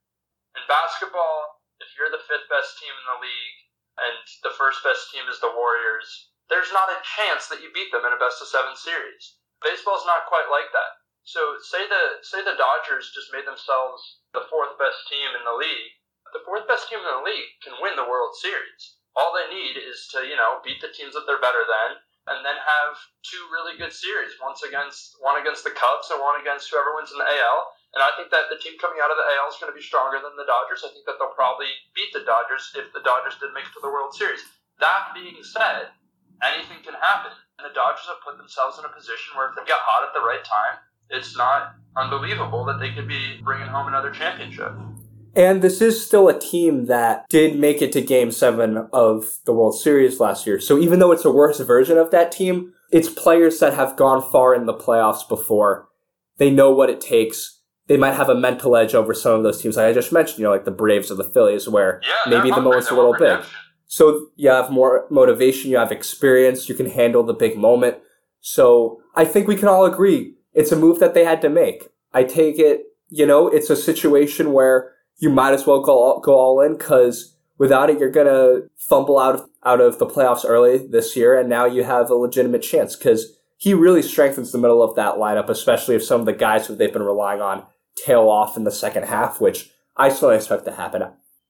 [0.58, 3.58] In basketball, if you're the fifth best team in the league
[4.02, 7.94] and the first best team is the Warriors, there's not a chance that you beat
[7.94, 9.38] them in a best of seven series.
[9.62, 11.00] Baseball's not quite like that.
[11.24, 14.02] So say the say the Dodgers just made themselves
[14.34, 15.94] the fourth best team in the league.
[16.34, 18.98] The fourth best team in the league can win the World Series.
[19.14, 22.46] All they need is to, you know, beat the teams that they're better than and
[22.46, 22.94] then have
[23.26, 27.10] two really good series, once against one against the Cubs and one against whoever wins
[27.10, 27.60] in the AL.
[27.98, 29.82] And I think that the team coming out of the AL is going to be
[29.82, 30.86] stronger than the Dodgers.
[30.86, 33.82] I think that they'll probably beat the Dodgers if the Dodgers did make it to
[33.82, 34.46] the World Series.
[34.78, 35.90] That being said,
[36.44, 37.32] anything can happen.
[37.58, 40.14] And the Dodgers have put themselves in a position where if they get hot at
[40.14, 44.72] the right time, it's not unbelievable that they could be bringing home another championship.
[45.36, 49.54] And this is still a team that did make it to game seven of the
[49.54, 50.60] World Series last year.
[50.60, 54.22] So even though it's a worse version of that team, it's players that have gone
[54.32, 55.88] far in the playoffs before.
[56.38, 57.62] They know what it takes.
[57.88, 60.40] They might have a mental edge over some of those teams, like I just mentioned,
[60.40, 63.16] you know, like the Braves or the Phillies, where yeah, maybe the moment's a little
[63.18, 63.40] big.
[63.92, 67.98] So you have more motivation, you have experience, you can handle the big moment.
[68.40, 71.90] So I think we can all agree it's a move that they had to make.
[72.14, 76.36] I take it, you know, it's a situation where you might as well go go
[76.36, 80.78] all in because without it, you're gonna fumble out of out of the playoffs early
[80.78, 84.84] this year, and now you have a legitimate chance because he really strengthens the middle
[84.84, 88.30] of that lineup, especially if some of the guys who they've been relying on tail
[88.30, 91.04] off in the second half, which I still expect to happen.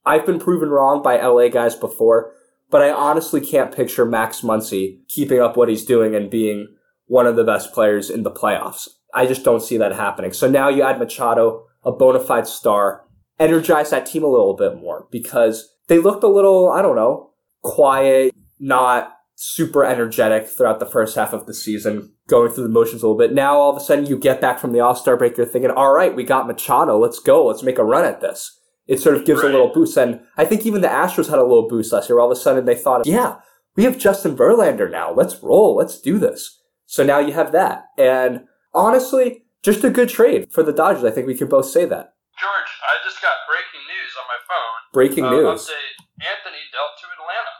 [0.09, 2.33] I've been proven wrong by LA guys before,
[2.71, 6.67] but I honestly can't picture Max Muncy keeping up what he's doing and being
[7.05, 8.87] one of the best players in the playoffs.
[9.13, 10.33] I just don't see that happening.
[10.33, 13.05] So now you add Machado, a bona fide star,
[13.39, 17.29] energize that team a little bit more because they looked a little, I don't know,
[17.61, 23.03] quiet, not super energetic throughout the first half of the season, going through the motions
[23.03, 23.31] a little bit.
[23.31, 25.69] Now all of a sudden you get back from the All Star break, you're thinking,
[25.69, 28.58] all right, we got Machado, let's go, let's make a run at this
[28.89, 29.49] it sort of gives right.
[29.49, 29.95] a little boost.
[29.95, 32.19] And I think even the Astros had a little boost last year.
[32.19, 33.37] All of a sudden they thought, yeah,
[33.77, 35.13] we have Justin Verlander now.
[35.13, 35.75] Let's roll.
[35.75, 36.59] Let's do this.
[36.87, 37.85] So now you have that.
[37.99, 41.05] And honestly, just a good trade for the Dodgers.
[41.05, 42.17] I think we can both say that.
[42.41, 44.79] George, I just got breaking news on my phone.
[44.89, 45.69] Breaking uh, news.
[45.69, 47.53] Update, Anthony dealt to Atlanta.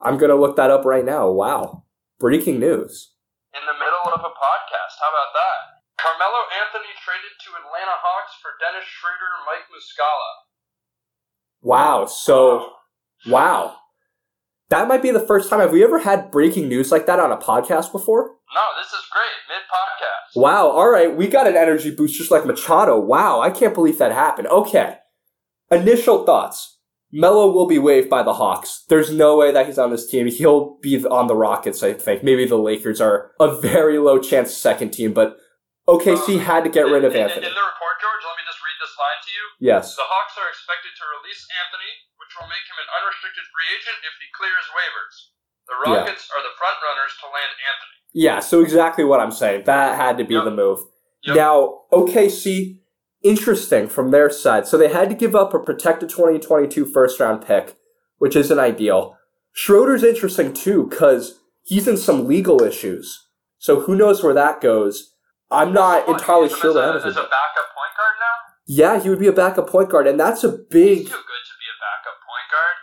[0.00, 1.28] I'm going to look that up right now.
[1.28, 1.84] Wow.
[2.18, 3.12] Breaking news.
[3.52, 4.94] In the middle of a podcast.
[5.04, 5.84] How about that?
[6.00, 10.45] Carmelo Anthony traded to Atlanta Hawks for Dennis Schroeder, Mike Muscala.
[11.66, 12.06] Wow.
[12.06, 12.70] So,
[13.26, 13.74] wow.
[14.70, 15.58] That might be the first time.
[15.58, 18.36] Have we ever had breaking news like that on a podcast before?
[18.54, 19.34] No, this is great.
[19.48, 20.40] Mid podcast.
[20.40, 20.68] Wow.
[20.68, 21.16] All right.
[21.16, 23.00] We got an energy boost just like Machado.
[23.00, 23.40] Wow.
[23.40, 24.46] I can't believe that happened.
[24.46, 24.98] Okay.
[25.68, 26.78] Initial thoughts.
[27.10, 28.84] Melo will be waived by the Hawks.
[28.88, 30.28] There's no way that he's on this team.
[30.28, 32.22] He'll be on the Rockets, I think.
[32.22, 35.36] Maybe the Lakers are a very low chance second team, but
[35.88, 37.46] OKC had to get rid of Anthony.
[37.46, 39.44] In the report, George, let me just read this line to you.
[39.72, 39.96] Yes.
[39.96, 44.04] The Hawks are expected to release Anthony, which will make him an unrestricted free agent
[44.04, 45.16] if he clears waivers.
[45.64, 46.34] The Rockets yeah.
[46.36, 47.96] are the front runners to land Anthony.
[48.12, 49.64] Yeah, so exactly what I'm saying.
[49.64, 50.44] That had to be yep.
[50.44, 50.84] the move.
[51.24, 51.36] Yep.
[51.36, 52.84] Now, OKC,
[53.24, 54.68] interesting from their side.
[54.68, 57.76] So they had to give up a protected 2022 first round pick,
[58.18, 59.16] which isn't ideal.
[59.56, 63.26] Schroeder's interesting too, because he's in some legal issues.
[63.58, 65.16] So who knows where that goes.
[65.50, 67.85] I'm not entirely sure as a, as a backup point.
[68.66, 70.98] Yeah, he would be a backup point guard, and that's a He's big.
[70.98, 72.76] too good to be a backup point guard.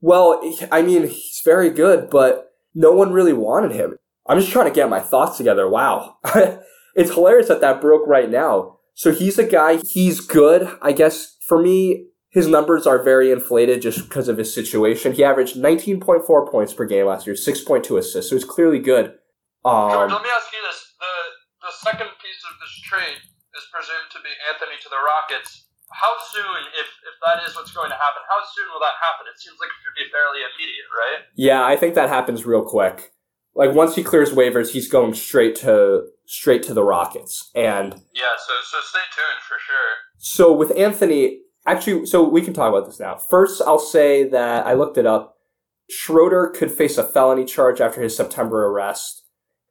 [0.00, 3.96] Well, I mean, he's very good, but no one really wanted him.
[4.26, 5.68] I'm just trying to get my thoughts together.
[5.68, 6.16] Wow.
[6.94, 8.78] it's hilarious that that broke right now.
[8.94, 10.68] So he's a guy, he's good.
[10.82, 15.12] I guess for me, his numbers are very inflated just because of his situation.
[15.12, 19.14] He averaged 19.4 points per game last year, 6.2 assists, so he's clearly good.
[19.64, 23.18] George, Um, let me ask you this: the the second piece of this trade
[23.58, 25.66] is presumed to be Anthony to the Rockets.
[25.90, 29.26] How soon, if if that is what's going to happen, how soon will that happen?
[29.26, 31.20] It seems like it should be fairly immediate, right?
[31.34, 33.12] yeah, I think that happens real quick.
[33.54, 37.50] Like once he clears waivers, he's going straight to straight to the Rockets.
[37.54, 38.36] And Yeah.
[38.38, 39.90] So so stay tuned for sure.
[40.18, 43.16] So with Anthony, actually, so we can talk about this now.
[43.16, 45.36] First, I'll say that I looked it up.
[45.90, 49.24] Schroeder could face a felony charge after his September arrest.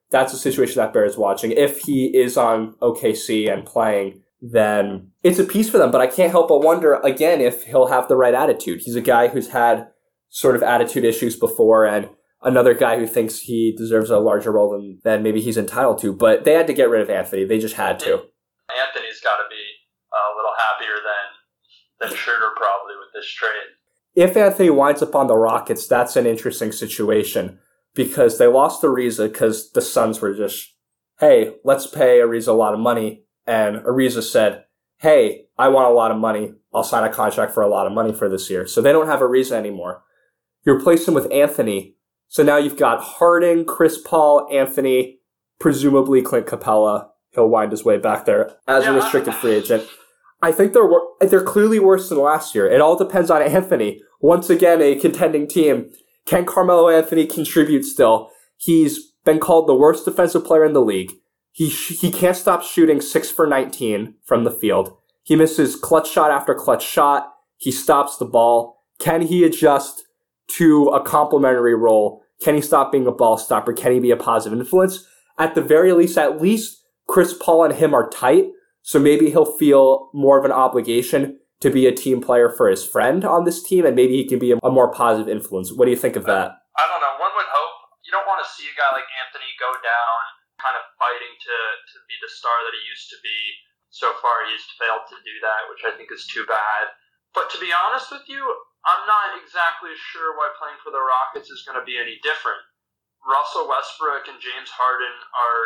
[0.10, 1.52] That's a situation that bears watching.
[1.52, 5.92] If he is on OKC and playing, then it's a piece for them.
[5.92, 8.82] But I can't help but wonder again if he'll have the right attitude.
[8.84, 9.88] He's a guy who's had
[10.30, 12.10] sort of attitude issues before, and
[12.42, 16.14] another guy who thinks he deserves a larger role than, than maybe he's entitled to.
[16.14, 17.46] But they had to get rid of Anthony.
[17.46, 18.14] They just had to.
[18.14, 19.64] Anthony's got to be
[20.14, 23.74] a little happier than than Schroeder probably with this trade.
[24.16, 27.60] if Anthony winds up on the Rockets, that's an interesting situation
[27.98, 30.76] because they lost Ariza because the Suns were just,
[31.20, 33.24] hey, let's pay Ariza a lot of money.
[33.48, 34.66] And Ariza said,
[35.00, 36.54] hey, I want a lot of money.
[36.72, 38.68] I'll sign a contract for a lot of money for this year.
[38.68, 40.04] So they don't have Ariza anymore.
[40.64, 41.96] You replace him with Anthony.
[42.28, 45.20] So now you've got Harden, Chris Paul, Anthony,
[45.60, 47.08] presumably Clint Capela.
[47.32, 49.88] He'll wind his way back there as a restricted free agent.
[50.44, 52.70] I think they're wor- they're clearly worse than last year.
[52.70, 54.02] It all depends on Anthony.
[54.22, 55.90] Once again, a contending team.
[56.28, 58.30] Can Carmelo Anthony contribute still?
[58.58, 61.14] He's been called the worst defensive player in the league.
[61.52, 64.96] He sh- he can't stop shooting six for nineteen from the field.
[65.24, 67.34] He misses clutch shot after clutch shot.
[67.56, 68.84] He stops the ball.
[69.00, 70.04] Can he adjust
[70.58, 72.22] to a complementary role?
[72.44, 73.74] Can he stop being a ball stopper?
[73.74, 75.08] Can he be a positive influence?
[75.40, 78.50] At the very least, at least Chris Paul and him are tight.
[78.82, 82.86] So maybe he'll feel more of an obligation to be a team player for his
[82.86, 85.74] friend on this team, and maybe he can be a, more positive influence.
[85.74, 86.54] What do you think of that?
[86.78, 87.18] I don't know.
[87.18, 87.78] One would hope.
[88.06, 90.20] You don't want to see a guy like Anthony go down,
[90.62, 91.58] kind of fighting to
[91.94, 93.40] to be the star that he used to be.
[93.90, 96.94] So far, he's failed to do that, which I think is too bad.
[97.34, 98.44] But to be honest with you,
[98.86, 102.62] I'm not exactly sure why playing for the Rockets is going to be any different.
[103.26, 105.66] Russell Westbrook and James Harden are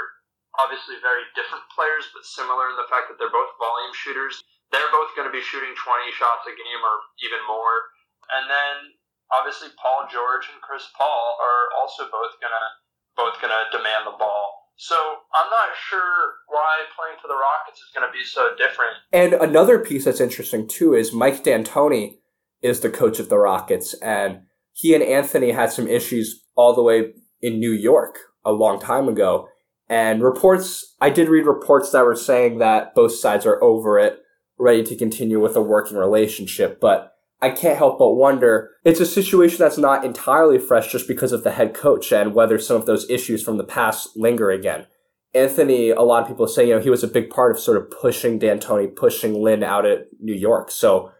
[0.63, 4.41] obviously very different players, but similar in the fact that they're both volume shooters.
[4.71, 7.91] They're both going to be shooting 20 shots a game or even more.
[8.31, 8.95] And then
[9.31, 12.67] obviously Paul George and Chris Paul are also both gonna
[13.15, 14.71] both gonna demand the ball.
[14.75, 18.95] So I'm not sure why playing for the Rockets is gonna be so different.
[19.11, 22.19] And another piece that's interesting too is Mike D'Antoni
[22.61, 24.41] is the coach of the Rockets, and
[24.73, 29.07] he and Anthony had some issues all the way in New York a long time
[29.07, 29.47] ago.
[29.89, 34.20] And reports, I did read reports that were saying that both sides are over it,
[34.61, 36.79] ready to continue with a working relationship.
[36.79, 41.31] But I can't help but wonder, it's a situation that's not entirely fresh just because
[41.31, 44.85] of the head coach and whether some of those issues from the past linger again.
[45.33, 47.77] Anthony, a lot of people say, you know, he was a big part of sort
[47.77, 50.69] of pushing D'Antoni, pushing Lin out at New York.
[50.69, 51.11] So,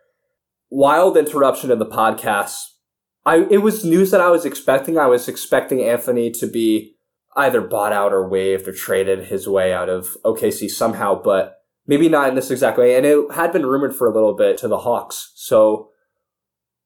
[0.69, 2.67] wild interruption in the podcast.
[3.25, 4.97] I it was news that I was expecting.
[4.97, 6.95] I was expecting Anthony to be
[7.35, 11.60] either bought out or waived or traded his way out of OKC somehow, but
[11.91, 12.95] maybe not in this exact way.
[12.95, 15.33] And it had been rumored for a little bit to the Hawks.
[15.35, 15.89] So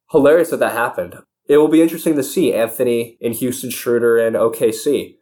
[0.10, 1.18] hilarious that that happened.
[1.48, 5.18] It will be interesting to see Anthony in Houston, Schroeder in OKC.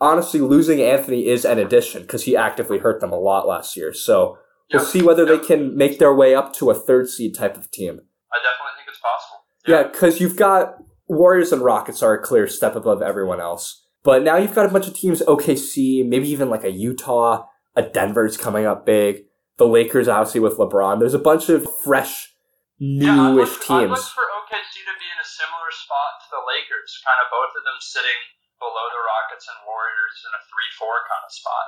[0.00, 3.92] Honestly, losing Anthony is an addition because he actively hurt them a lot last year.
[3.92, 4.38] So
[4.72, 4.92] we'll Yep.
[4.92, 5.40] see whether Yep.
[5.40, 8.02] they can make their way up to a third seed type of team.
[8.32, 9.44] I definitely think it's possible.
[9.66, 10.76] Yeah, because you've got
[11.08, 13.82] Warriors and Rockets are a clear step above everyone else.
[14.04, 17.46] But now you've got a bunch of teams, OKC, maybe even like a Utah,
[17.76, 19.24] a Denver's coming up big.
[19.58, 20.98] The Lakers, obviously, with LeBron.
[20.98, 22.34] There's a bunch of fresh,
[22.78, 26.28] Yeah, I'd newish look, I'd look for OKC to be in a similar spot to
[26.32, 28.20] the Lakers, kind of both of them sitting
[28.58, 31.66] below the Rockets and Warriors in a three-four kind of spot.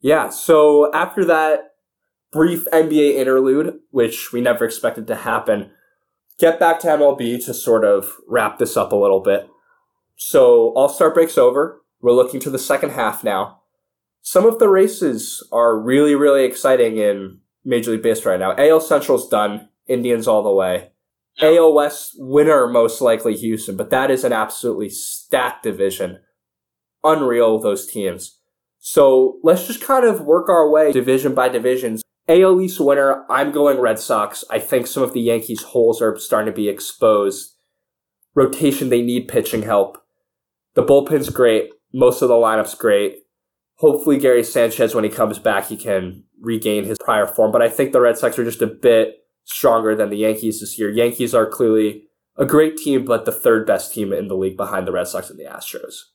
[0.00, 1.74] Yeah, so after that
[2.32, 5.70] brief NBA interlude, which we never expected to happen,
[6.38, 9.48] get back to MLB to sort of wrap this up a little bit.
[10.16, 11.82] So All Star breaks over.
[12.00, 13.61] We're looking to the second half now.
[14.22, 18.54] Some of the races are really, really exciting in Major League Baseball right now.
[18.56, 19.68] AL Central's done.
[19.88, 20.90] Indians all the way.
[21.40, 21.56] Yeah.
[21.56, 26.20] AL West winner most likely Houston, but that is an absolutely stacked division.
[27.02, 28.38] Unreal those teams.
[28.78, 32.02] So let's just kind of work our way division by divisions.
[32.28, 34.44] AL East winner, I'm going Red Sox.
[34.50, 37.56] I think some of the Yankees' holes are starting to be exposed.
[38.34, 39.98] Rotation, they need pitching help.
[40.74, 41.70] The bullpen's great.
[41.92, 43.24] Most of the lineup's great.
[43.82, 47.50] Hopefully, Gary Sanchez, when he comes back, he can regain his prior form.
[47.50, 50.78] But I think the Red Sox are just a bit stronger than the Yankees this
[50.78, 50.86] year.
[50.86, 52.06] Yankees are clearly
[52.38, 55.34] a great team, but the third best team in the league behind the Red Sox
[55.34, 56.14] and the Astros.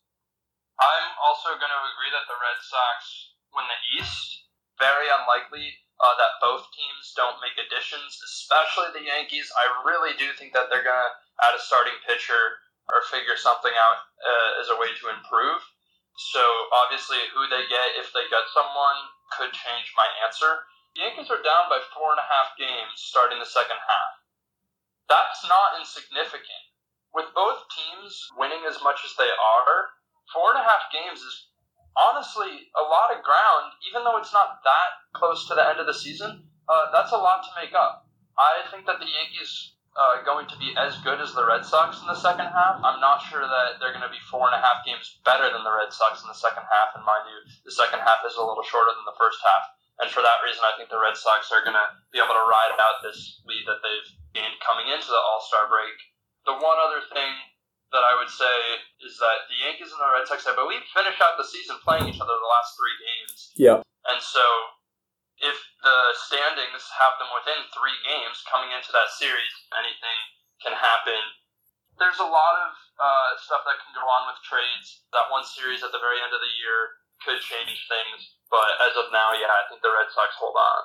[0.79, 4.47] I'm also going to agree that the Red Sox win the East.
[4.79, 5.67] Very unlikely
[5.99, 9.51] uh, that both teams don't make additions, especially the Yankees.
[9.51, 11.13] I really do think that they're going to
[11.43, 15.59] add a starting pitcher or figure something out uh, as a way to improve.
[16.17, 16.41] So
[16.73, 20.65] obviously, who they get, if they get someone, could change my answer.
[20.97, 24.11] The Yankees are down by four and a half games starting the second half.
[25.05, 26.73] That's not insignificant.
[27.13, 29.93] With both teams winning as much as they are,
[30.33, 31.53] four and a half games is
[31.93, 35.85] honestly a lot of ground, even though it's not that close to the end of
[35.85, 36.49] the season.
[36.65, 38.09] Uh, that's a lot to make up.
[38.37, 41.97] I think that the Yankees uh, going to be as good as the Red Sox
[41.99, 42.77] in the second half.
[42.85, 45.65] I'm not sure that they're going to be four and a half games better than
[45.65, 46.93] the Red Sox in the second half.
[46.93, 49.65] And mind you, the second half is a little shorter than the first half.
[49.97, 52.45] And for that reason, I think the Red Sox are going to be able to
[52.45, 55.97] ride out this lead that they've gained coming into the All Star break.
[56.45, 57.33] The one other thing
[57.89, 61.17] that I would say is that the Yankees and the Red Sox, I believe, finish
[61.17, 63.37] out the season playing each other the last three games.
[63.57, 63.81] Yeah.
[64.05, 64.45] And so
[65.41, 70.19] if the standings have them within three games coming into that series, anything
[70.61, 71.21] can happen.
[72.01, 75.05] There's a lot of uh, stuff that can go on with trades.
[75.13, 78.37] That one series at the very end of the year could change things.
[78.49, 80.81] But as of now, yeah, I think the Red Sox hold on.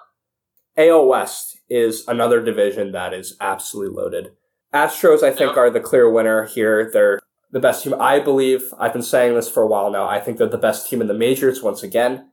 [0.77, 4.33] AL West is another division that is absolutely loaded.
[4.73, 5.57] Astros, I think, yep.
[5.57, 6.89] are the clear winner here.
[6.91, 7.95] They're the best team.
[8.01, 10.89] I believe, I've been saying this for a while now, I think they're the best
[10.89, 12.32] team in the majors once again.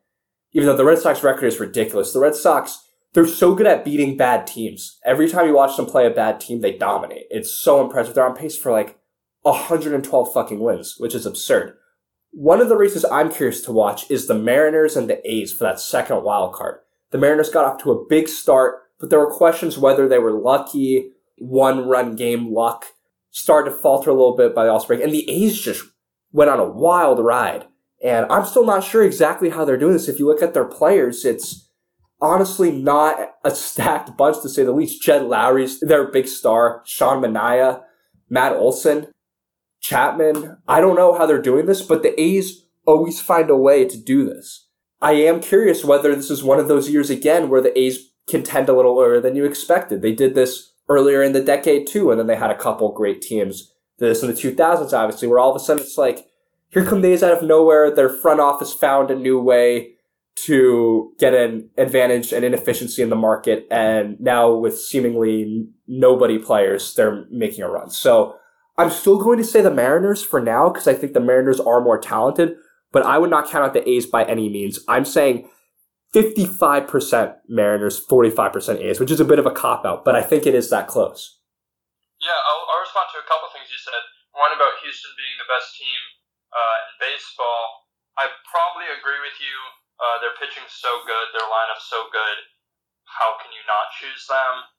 [0.54, 2.12] Even though the Red Sox record is ridiculous.
[2.12, 5.00] The Red Sox, they're so good at beating bad teams.
[5.06, 7.26] Every time you watch them play a bad team, they dominate.
[7.30, 8.16] It's so impressive.
[8.16, 9.00] They're on pace for like
[9.44, 11.76] 112 fucking wins, which is absurd.
[12.32, 15.64] One of the races I'm curious to watch is the Mariners and the A's for
[15.64, 16.80] that second wild card.
[17.12, 20.40] The Mariners got off to a big start, but there were questions whether they were
[20.40, 22.86] lucky one run game luck
[23.32, 25.84] started to falter a little bit by the All break, and the A's just
[26.32, 27.66] went on a wild ride.
[28.04, 30.08] And I'm still not sure exactly how they're doing this.
[30.08, 31.70] If you look at their players, it's
[32.22, 35.02] honestly not a stacked bunch to say the least.
[35.02, 37.82] Jed Lowrie's their big star, Sean Manaea,
[38.30, 39.08] Matt Olson,
[39.82, 40.58] Chapman.
[40.68, 43.98] I don't know how they're doing this, but the A's always find a way to
[43.98, 44.68] do this.
[45.02, 48.70] I am curious whether this is one of those years again where the A's contend
[48.70, 50.02] a little earlier than you expected.
[50.02, 52.12] They did this earlier in the decade too.
[52.12, 53.72] And then they had a couple great teams.
[54.00, 56.26] This in the 2000s, obviously, where all of a sudden it's like,
[56.70, 57.94] here come days out of nowhere.
[57.94, 59.96] Their front office found a new way
[60.46, 63.68] to get an advantage and inefficiency in the market.
[63.70, 67.90] And now with seemingly nobody players, they're making a run.
[67.90, 68.36] So
[68.78, 71.82] I'm still going to say the Mariners for now because I think the Mariners are
[71.82, 72.56] more talented,
[72.92, 74.80] but I would not count out the A's by any means.
[74.88, 75.50] I'm saying
[76.16, 80.46] 55% Mariners, 45% A's, which is a bit of a cop out, but I think
[80.46, 81.38] it is that close.
[82.22, 84.00] Yeah, I'll, I'll respond to a couple things you said.
[84.32, 86.19] One about Houston being the best team
[86.54, 87.90] uh, in baseball.
[88.18, 89.56] I probably agree with you.
[90.00, 92.38] Uh, their pitching's so good, their lineup's so good.
[93.04, 94.70] How can you not choose them?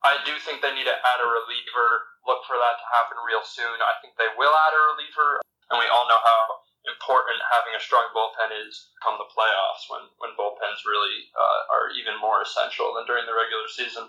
[0.00, 1.88] I do think they need to add a reliever.
[2.24, 3.76] Look for that to happen real soon.
[3.84, 6.40] I think they will add a reliever, and we all know how
[6.88, 11.92] important having a strong bullpen is come the playoffs when, when bullpens really uh, are
[11.92, 14.08] even more essential than during the regular season.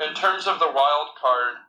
[0.00, 1.60] In terms of the wild card,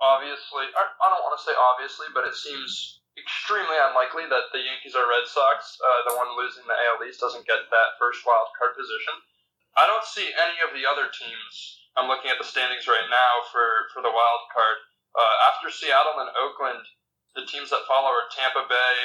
[0.00, 4.94] obviously, I don't want to say obviously, but it seems extremely unlikely that the Yankees
[4.94, 8.48] or Red Sox, uh, the one losing the AL East, doesn't get that first wild
[8.54, 9.14] card position.
[9.76, 11.54] I don't see any of the other teams.
[11.98, 14.78] I'm looking at the standings right now for, for the wild card.
[15.18, 16.82] Uh, after Seattle and Oakland,
[17.34, 18.96] the teams that follow are Tampa Bay,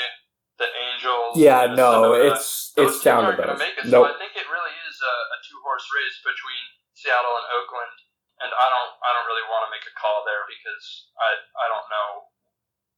[0.61, 1.38] the Angels.
[1.38, 3.57] Yeah, no, it's it's down to those.
[3.57, 3.89] Make it.
[3.89, 4.05] Nope.
[4.05, 7.97] So I think it really is a, a two horse race between Seattle and Oakland,
[8.45, 11.66] and I don't I don't really want to make a call there because I I
[11.74, 12.09] don't know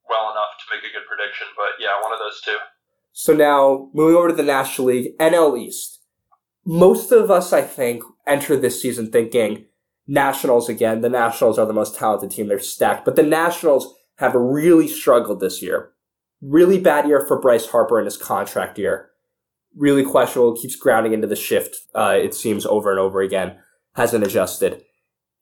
[0.09, 1.47] well enough to make a good prediction.
[1.55, 2.57] But yeah, one of those two.
[3.13, 6.01] So now moving over to the National League, NL East.
[6.65, 9.65] Most of us, I think, enter this season thinking
[10.07, 11.01] Nationals again.
[11.01, 12.47] The Nationals are the most talented team.
[12.47, 15.91] They're stacked, but the Nationals have really struggled this year.
[16.41, 19.09] Really bad year for Bryce Harper in his contract year.
[19.75, 20.55] Really questionable.
[20.55, 21.77] Keeps grounding into the shift.
[21.93, 23.57] Uh, it seems over and over again.
[23.93, 24.83] Hasn't adjusted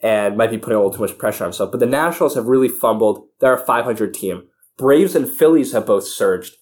[0.04, 1.72] and might be putting a little too much pressure on himself.
[1.72, 3.28] But the Nationals have really fumbled.
[3.40, 4.44] They're a 500 team.
[4.78, 6.56] Braves and Phillies have both surged.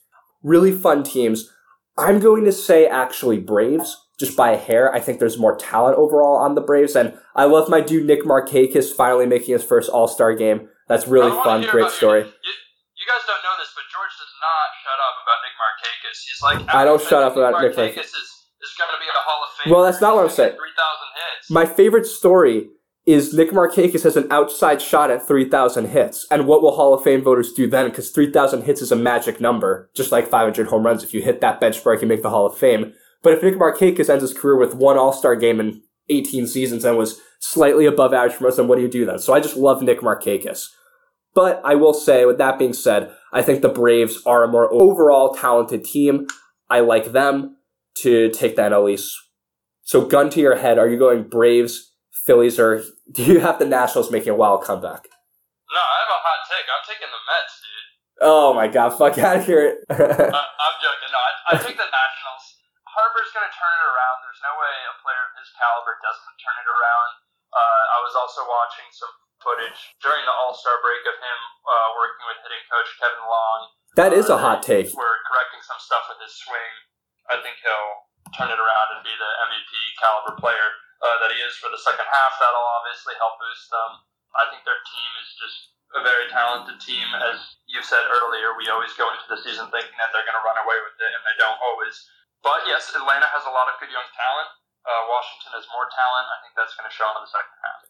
[0.43, 1.49] Really fun teams.
[1.97, 4.93] I'm going to say actually Braves, just by a hair.
[4.93, 8.24] I think there's more talent overall on the Braves, and I love my dude Nick
[8.24, 10.68] Markakis finally making his first All Star game.
[10.88, 12.22] That's really fun, great story.
[12.22, 16.18] You, you, guys don't know this, but George does not shut up about Nick Markakis.
[16.28, 17.99] He's like, I don't shut up about Nick Markakis.
[17.99, 18.28] Is,
[18.62, 19.74] is going to be a Hall of Fame.
[19.74, 20.55] Well, that's not what I'm saying.
[20.55, 21.49] Three thousand hits.
[21.49, 22.68] My favorite story
[23.14, 26.28] is Nick Markakis has an outside shot at 3,000 hits.
[26.30, 27.89] And what will Hall of Fame voters do then?
[27.89, 31.03] Because 3,000 hits is a magic number, just like 500 home runs.
[31.03, 32.93] If you hit that benchmark, you make the Hall of Fame.
[33.24, 36.97] But if Nick Markakis ends his career with one All-Star game in 18 seasons and
[36.97, 39.20] was slightly above average for most, then what do you do then?
[39.20, 40.68] So I just love Nick Markakis.
[41.34, 44.72] But I will say, with that being said, I think the Braves are a more
[44.72, 46.28] overall talented team.
[46.70, 47.57] I like them
[47.99, 49.14] to take that at least.
[49.84, 51.90] So gun to your head, are you going Braves,
[52.26, 55.07] Phillies or do you have the Nationals making a wild comeback?
[55.72, 56.67] No, I have a hot take.
[56.67, 57.89] I'm taking the Mets, dude.
[58.22, 59.82] Oh my god, fuck out of here.
[59.89, 61.09] uh, I'm joking.
[61.09, 62.45] No, I, I take the Nationals.
[62.86, 64.15] Harper's going to turn it around.
[64.22, 67.09] There's no way a player of his caliber doesn't turn it around.
[67.55, 69.11] Uh, I was also watching some
[69.41, 73.59] footage during the All Star break of him uh, working with hitting coach Kevin Long.
[73.95, 74.91] That is a hot take.
[74.91, 76.72] We're correcting some stuff with his swing.
[77.32, 77.91] I think he'll
[78.36, 80.67] turn it around and be the MVP caliber player
[81.01, 82.37] uh, that he is for the second half.
[82.37, 83.91] That'll obviously help boost them.
[84.37, 85.57] I think their team is just
[85.97, 87.03] a very talented team.
[87.19, 90.45] As you said earlier, we always go into the season thinking that they're going to
[90.47, 91.95] run away with it, and they don't always.
[92.39, 94.49] But yes, Atlanta has a lot of good young talent.
[94.81, 96.25] Uh, Washington has more talent.
[96.25, 97.81] I think that's going to show in the second half.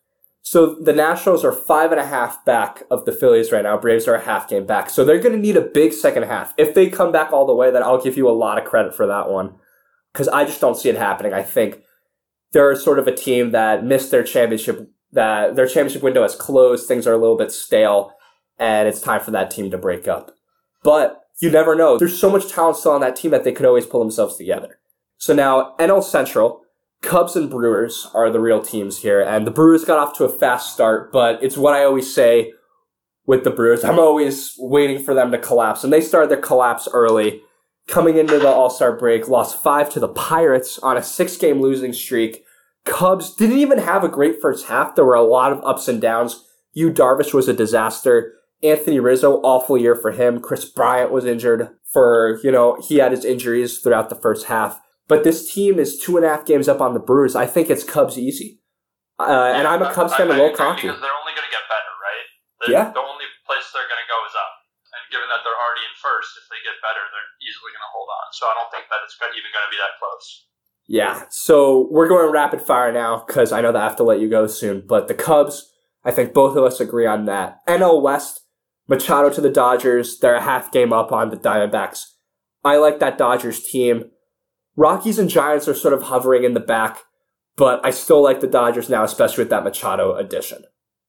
[0.44, 3.78] So the Nationals are five and a half back of the Phillies right now.
[3.78, 4.90] Braves are a half game back.
[4.90, 6.54] So they're going to need a big second half.
[6.58, 8.94] If they come back all the way, then I'll give you a lot of credit
[8.94, 9.56] for that one.
[10.12, 11.32] Because I just don't see it happening.
[11.32, 11.84] I think
[12.54, 16.88] they're sort of a team that missed their championship that their championship window has closed,
[16.88, 18.14] things are a little bit stale,
[18.58, 20.32] and it's time for that team to break up.
[20.84, 21.98] But you never know.
[21.98, 24.80] There's so much talent still on that team that they could always pull themselves together.
[25.18, 26.62] So now NL Central,
[27.02, 30.30] Cubs and Brewers are the real teams here, and the Brewers got off to a
[30.30, 32.54] fast start, but it's what I always say
[33.26, 33.84] with the Brewers.
[33.84, 37.42] I'm always waiting for them to collapse, and they started their collapse early
[37.92, 41.62] coming into the All Star break, lost five to the Pirates on a six game
[41.62, 42.44] losing streak.
[42.86, 44.96] Cubs didn't even have a great first half.
[44.96, 46.48] There were a lot of ups and downs.
[46.74, 48.34] Yu Darvish was a disaster.
[48.64, 50.40] Anthony Rizzo, awful year for him.
[50.40, 54.80] Kris Bryant was injured for, you know, he had his injuries throughout the first half.
[55.08, 57.36] But this team is two and a half games up on the Brewers.
[57.36, 58.62] I think it's Cubs easy.
[59.20, 60.88] Uh, and I'm a Cubs fan, a little cocky.
[60.88, 62.26] Because they're only going to get better, right?
[62.62, 62.86] The, yeah.
[62.94, 64.51] The only place they're going to go is up
[65.12, 68.10] given that they're already in first, if they get better, they're easily going to hold
[68.10, 68.28] on.
[68.34, 70.48] So I don't think that it's even going to be that close.
[70.88, 71.28] Yeah.
[71.30, 74.30] So we're going rapid fire now because I know that I have to let you
[74.30, 74.84] go soon.
[74.88, 75.70] But the Cubs,
[76.04, 77.60] I think both of us agree on that.
[77.68, 78.42] NL West,
[78.88, 80.20] Machado to the Dodgers.
[80.20, 82.04] They're a half game up on the Diamondbacks.
[82.64, 84.12] I like that Dodgers team.
[84.76, 87.04] Rockies and Giants are sort of hovering in the back,
[87.56, 90.64] but I still like the Dodgers now, especially with that Machado addition.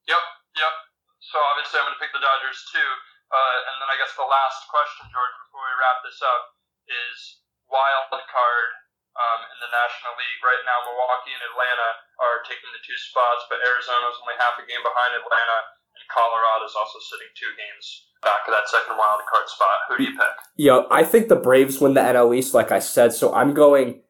[0.09, 0.23] Yep,
[0.57, 0.75] yep.
[1.21, 2.91] So obviously I'm going to pick the Dodgers too.
[3.33, 6.43] Uh, and then I guess the last question, George, before we wrap this up,
[6.85, 8.69] is wild card
[9.17, 10.41] um, in the National League.
[10.45, 14.65] Right now, Milwaukee and Atlanta are taking the two spots, but Arizona's only half a
[14.69, 15.59] game behind Atlanta,
[15.97, 19.77] and Colorado's also sitting two games back of that second wild card spot.
[19.89, 20.35] Who do you pick?
[20.57, 23.17] Yeah, I think the Braves win the NL East, like I said.
[23.17, 24.05] So I'm going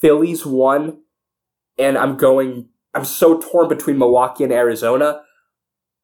[0.00, 1.00] Phillies one,
[1.78, 2.68] and I'm going.
[2.92, 5.22] I'm so torn between Milwaukee and Arizona.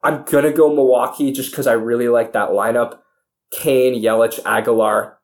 [0.07, 3.01] I'm gonna go Milwaukee just because I really like that lineup.
[3.51, 5.19] Cain, Yelich, Aguilar.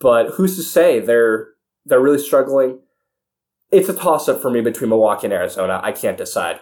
[0.00, 1.50] But who's to say they're
[1.86, 2.80] they're really struggling?
[3.70, 5.78] It's a toss up for me between Milwaukee and Arizona.
[5.84, 6.58] I can't decide.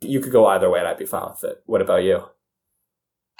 [0.00, 1.64] You could go either way, and I'd be fine with it.
[1.66, 2.18] What about you?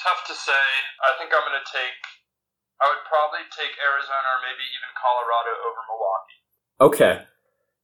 [0.03, 0.65] Tough to say.
[1.05, 2.03] I think I'm gonna take.
[2.81, 6.41] I would probably take Arizona or maybe even Colorado over Milwaukee.
[6.81, 7.27] Okay.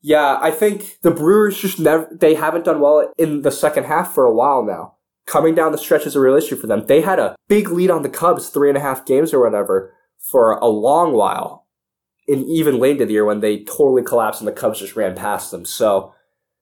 [0.01, 4.13] Yeah, I think the Brewers just never they haven't done well in the second half
[4.13, 4.98] for a while now
[5.29, 6.87] coming down the stretch is a real issue for them.
[6.87, 9.95] They had a big lead on the Cubs, three and a half games or whatever,
[10.19, 11.67] for a long while.
[12.27, 15.15] And even late into the year when they totally collapsed and the Cubs just ran
[15.15, 15.65] past them.
[15.65, 16.15] So,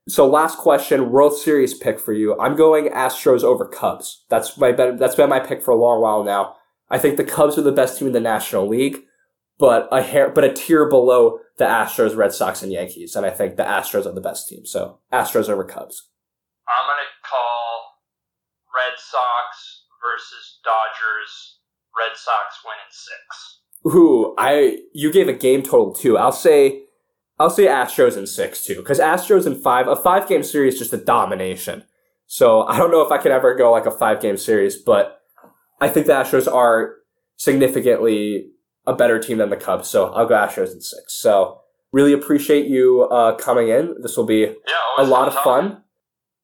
[0.08, 2.38] so last question, World Series pick for you.
[2.38, 4.24] I'm going Astros over Cubs.
[4.28, 6.56] That's my that's been my pick for a long while now.
[6.88, 8.98] I think the Cubs are the best team in the National League,
[9.58, 13.16] but a hair, but a tier below the Astros, Red Sox, and Yankees.
[13.16, 14.64] And I think the Astros are the best team.
[14.66, 16.08] So Astros over Cubs.
[16.68, 17.05] I'm gonna
[18.76, 21.60] Red Sox versus Dodgers.
[21.96, 23.60] Red Sox win in six.
[23.86, 26.18] Ooh, I you gave a game total too.
[26.18, 26.82] I'll say
[27.38, 30.80] I'll say Astros in six too, because Astros in five a five game series is
[30.80, 31.84] just a domination.
[32.26, 35.20] So I don't know if I could ever go like a five game series, but
[35.80, 36.96] I think the Astros are
[37.36, 38.50] significantly
[38.86, 39.88] a better team than the Cubs.
[39.88, 41.14] So I'll go Astros in six.
[41.14, 41.60] So
[41.92, 43.94] really appreciate you uh, coming in.
[44.02, 44.54] This will be yeah,
[44.98, 45.82] a lot of fun.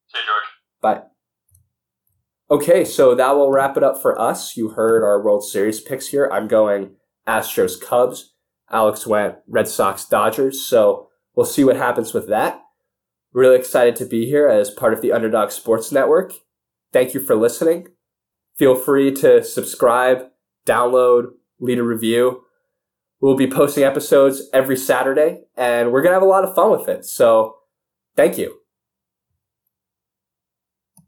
[0.08, 0.48] See you, George.
[0.80, 1.11] Bye.
[2.52, 4.58] Okay, so that will wrap it up for us.
[4.58, 6.28] You heard our World Series picks here.
[6.30, 6.96] I'm going
[7.26, 8.34] Astros Cubs.
[8.70, 10.62] Alex went Red Sox Dodgers.
[10.62, 12.60] So we'll see what happens with that.
[13.32, 16.34] Really excited to be here as part of the Underdog Sports Network.
[16.92, 17.88] Thank you for listening.
[18.58, 20.26] Feel free to subscribe,
[20.66, 21.28] download,
[21.58, 22.42] leave a review.
[23.18, 26.70] We'll be posting episodes every Saturday and we're going to have a lot of fun
[26.70, 27.06] with it.
[27.06, 27.54] So
[28.14, 28.61] thank you.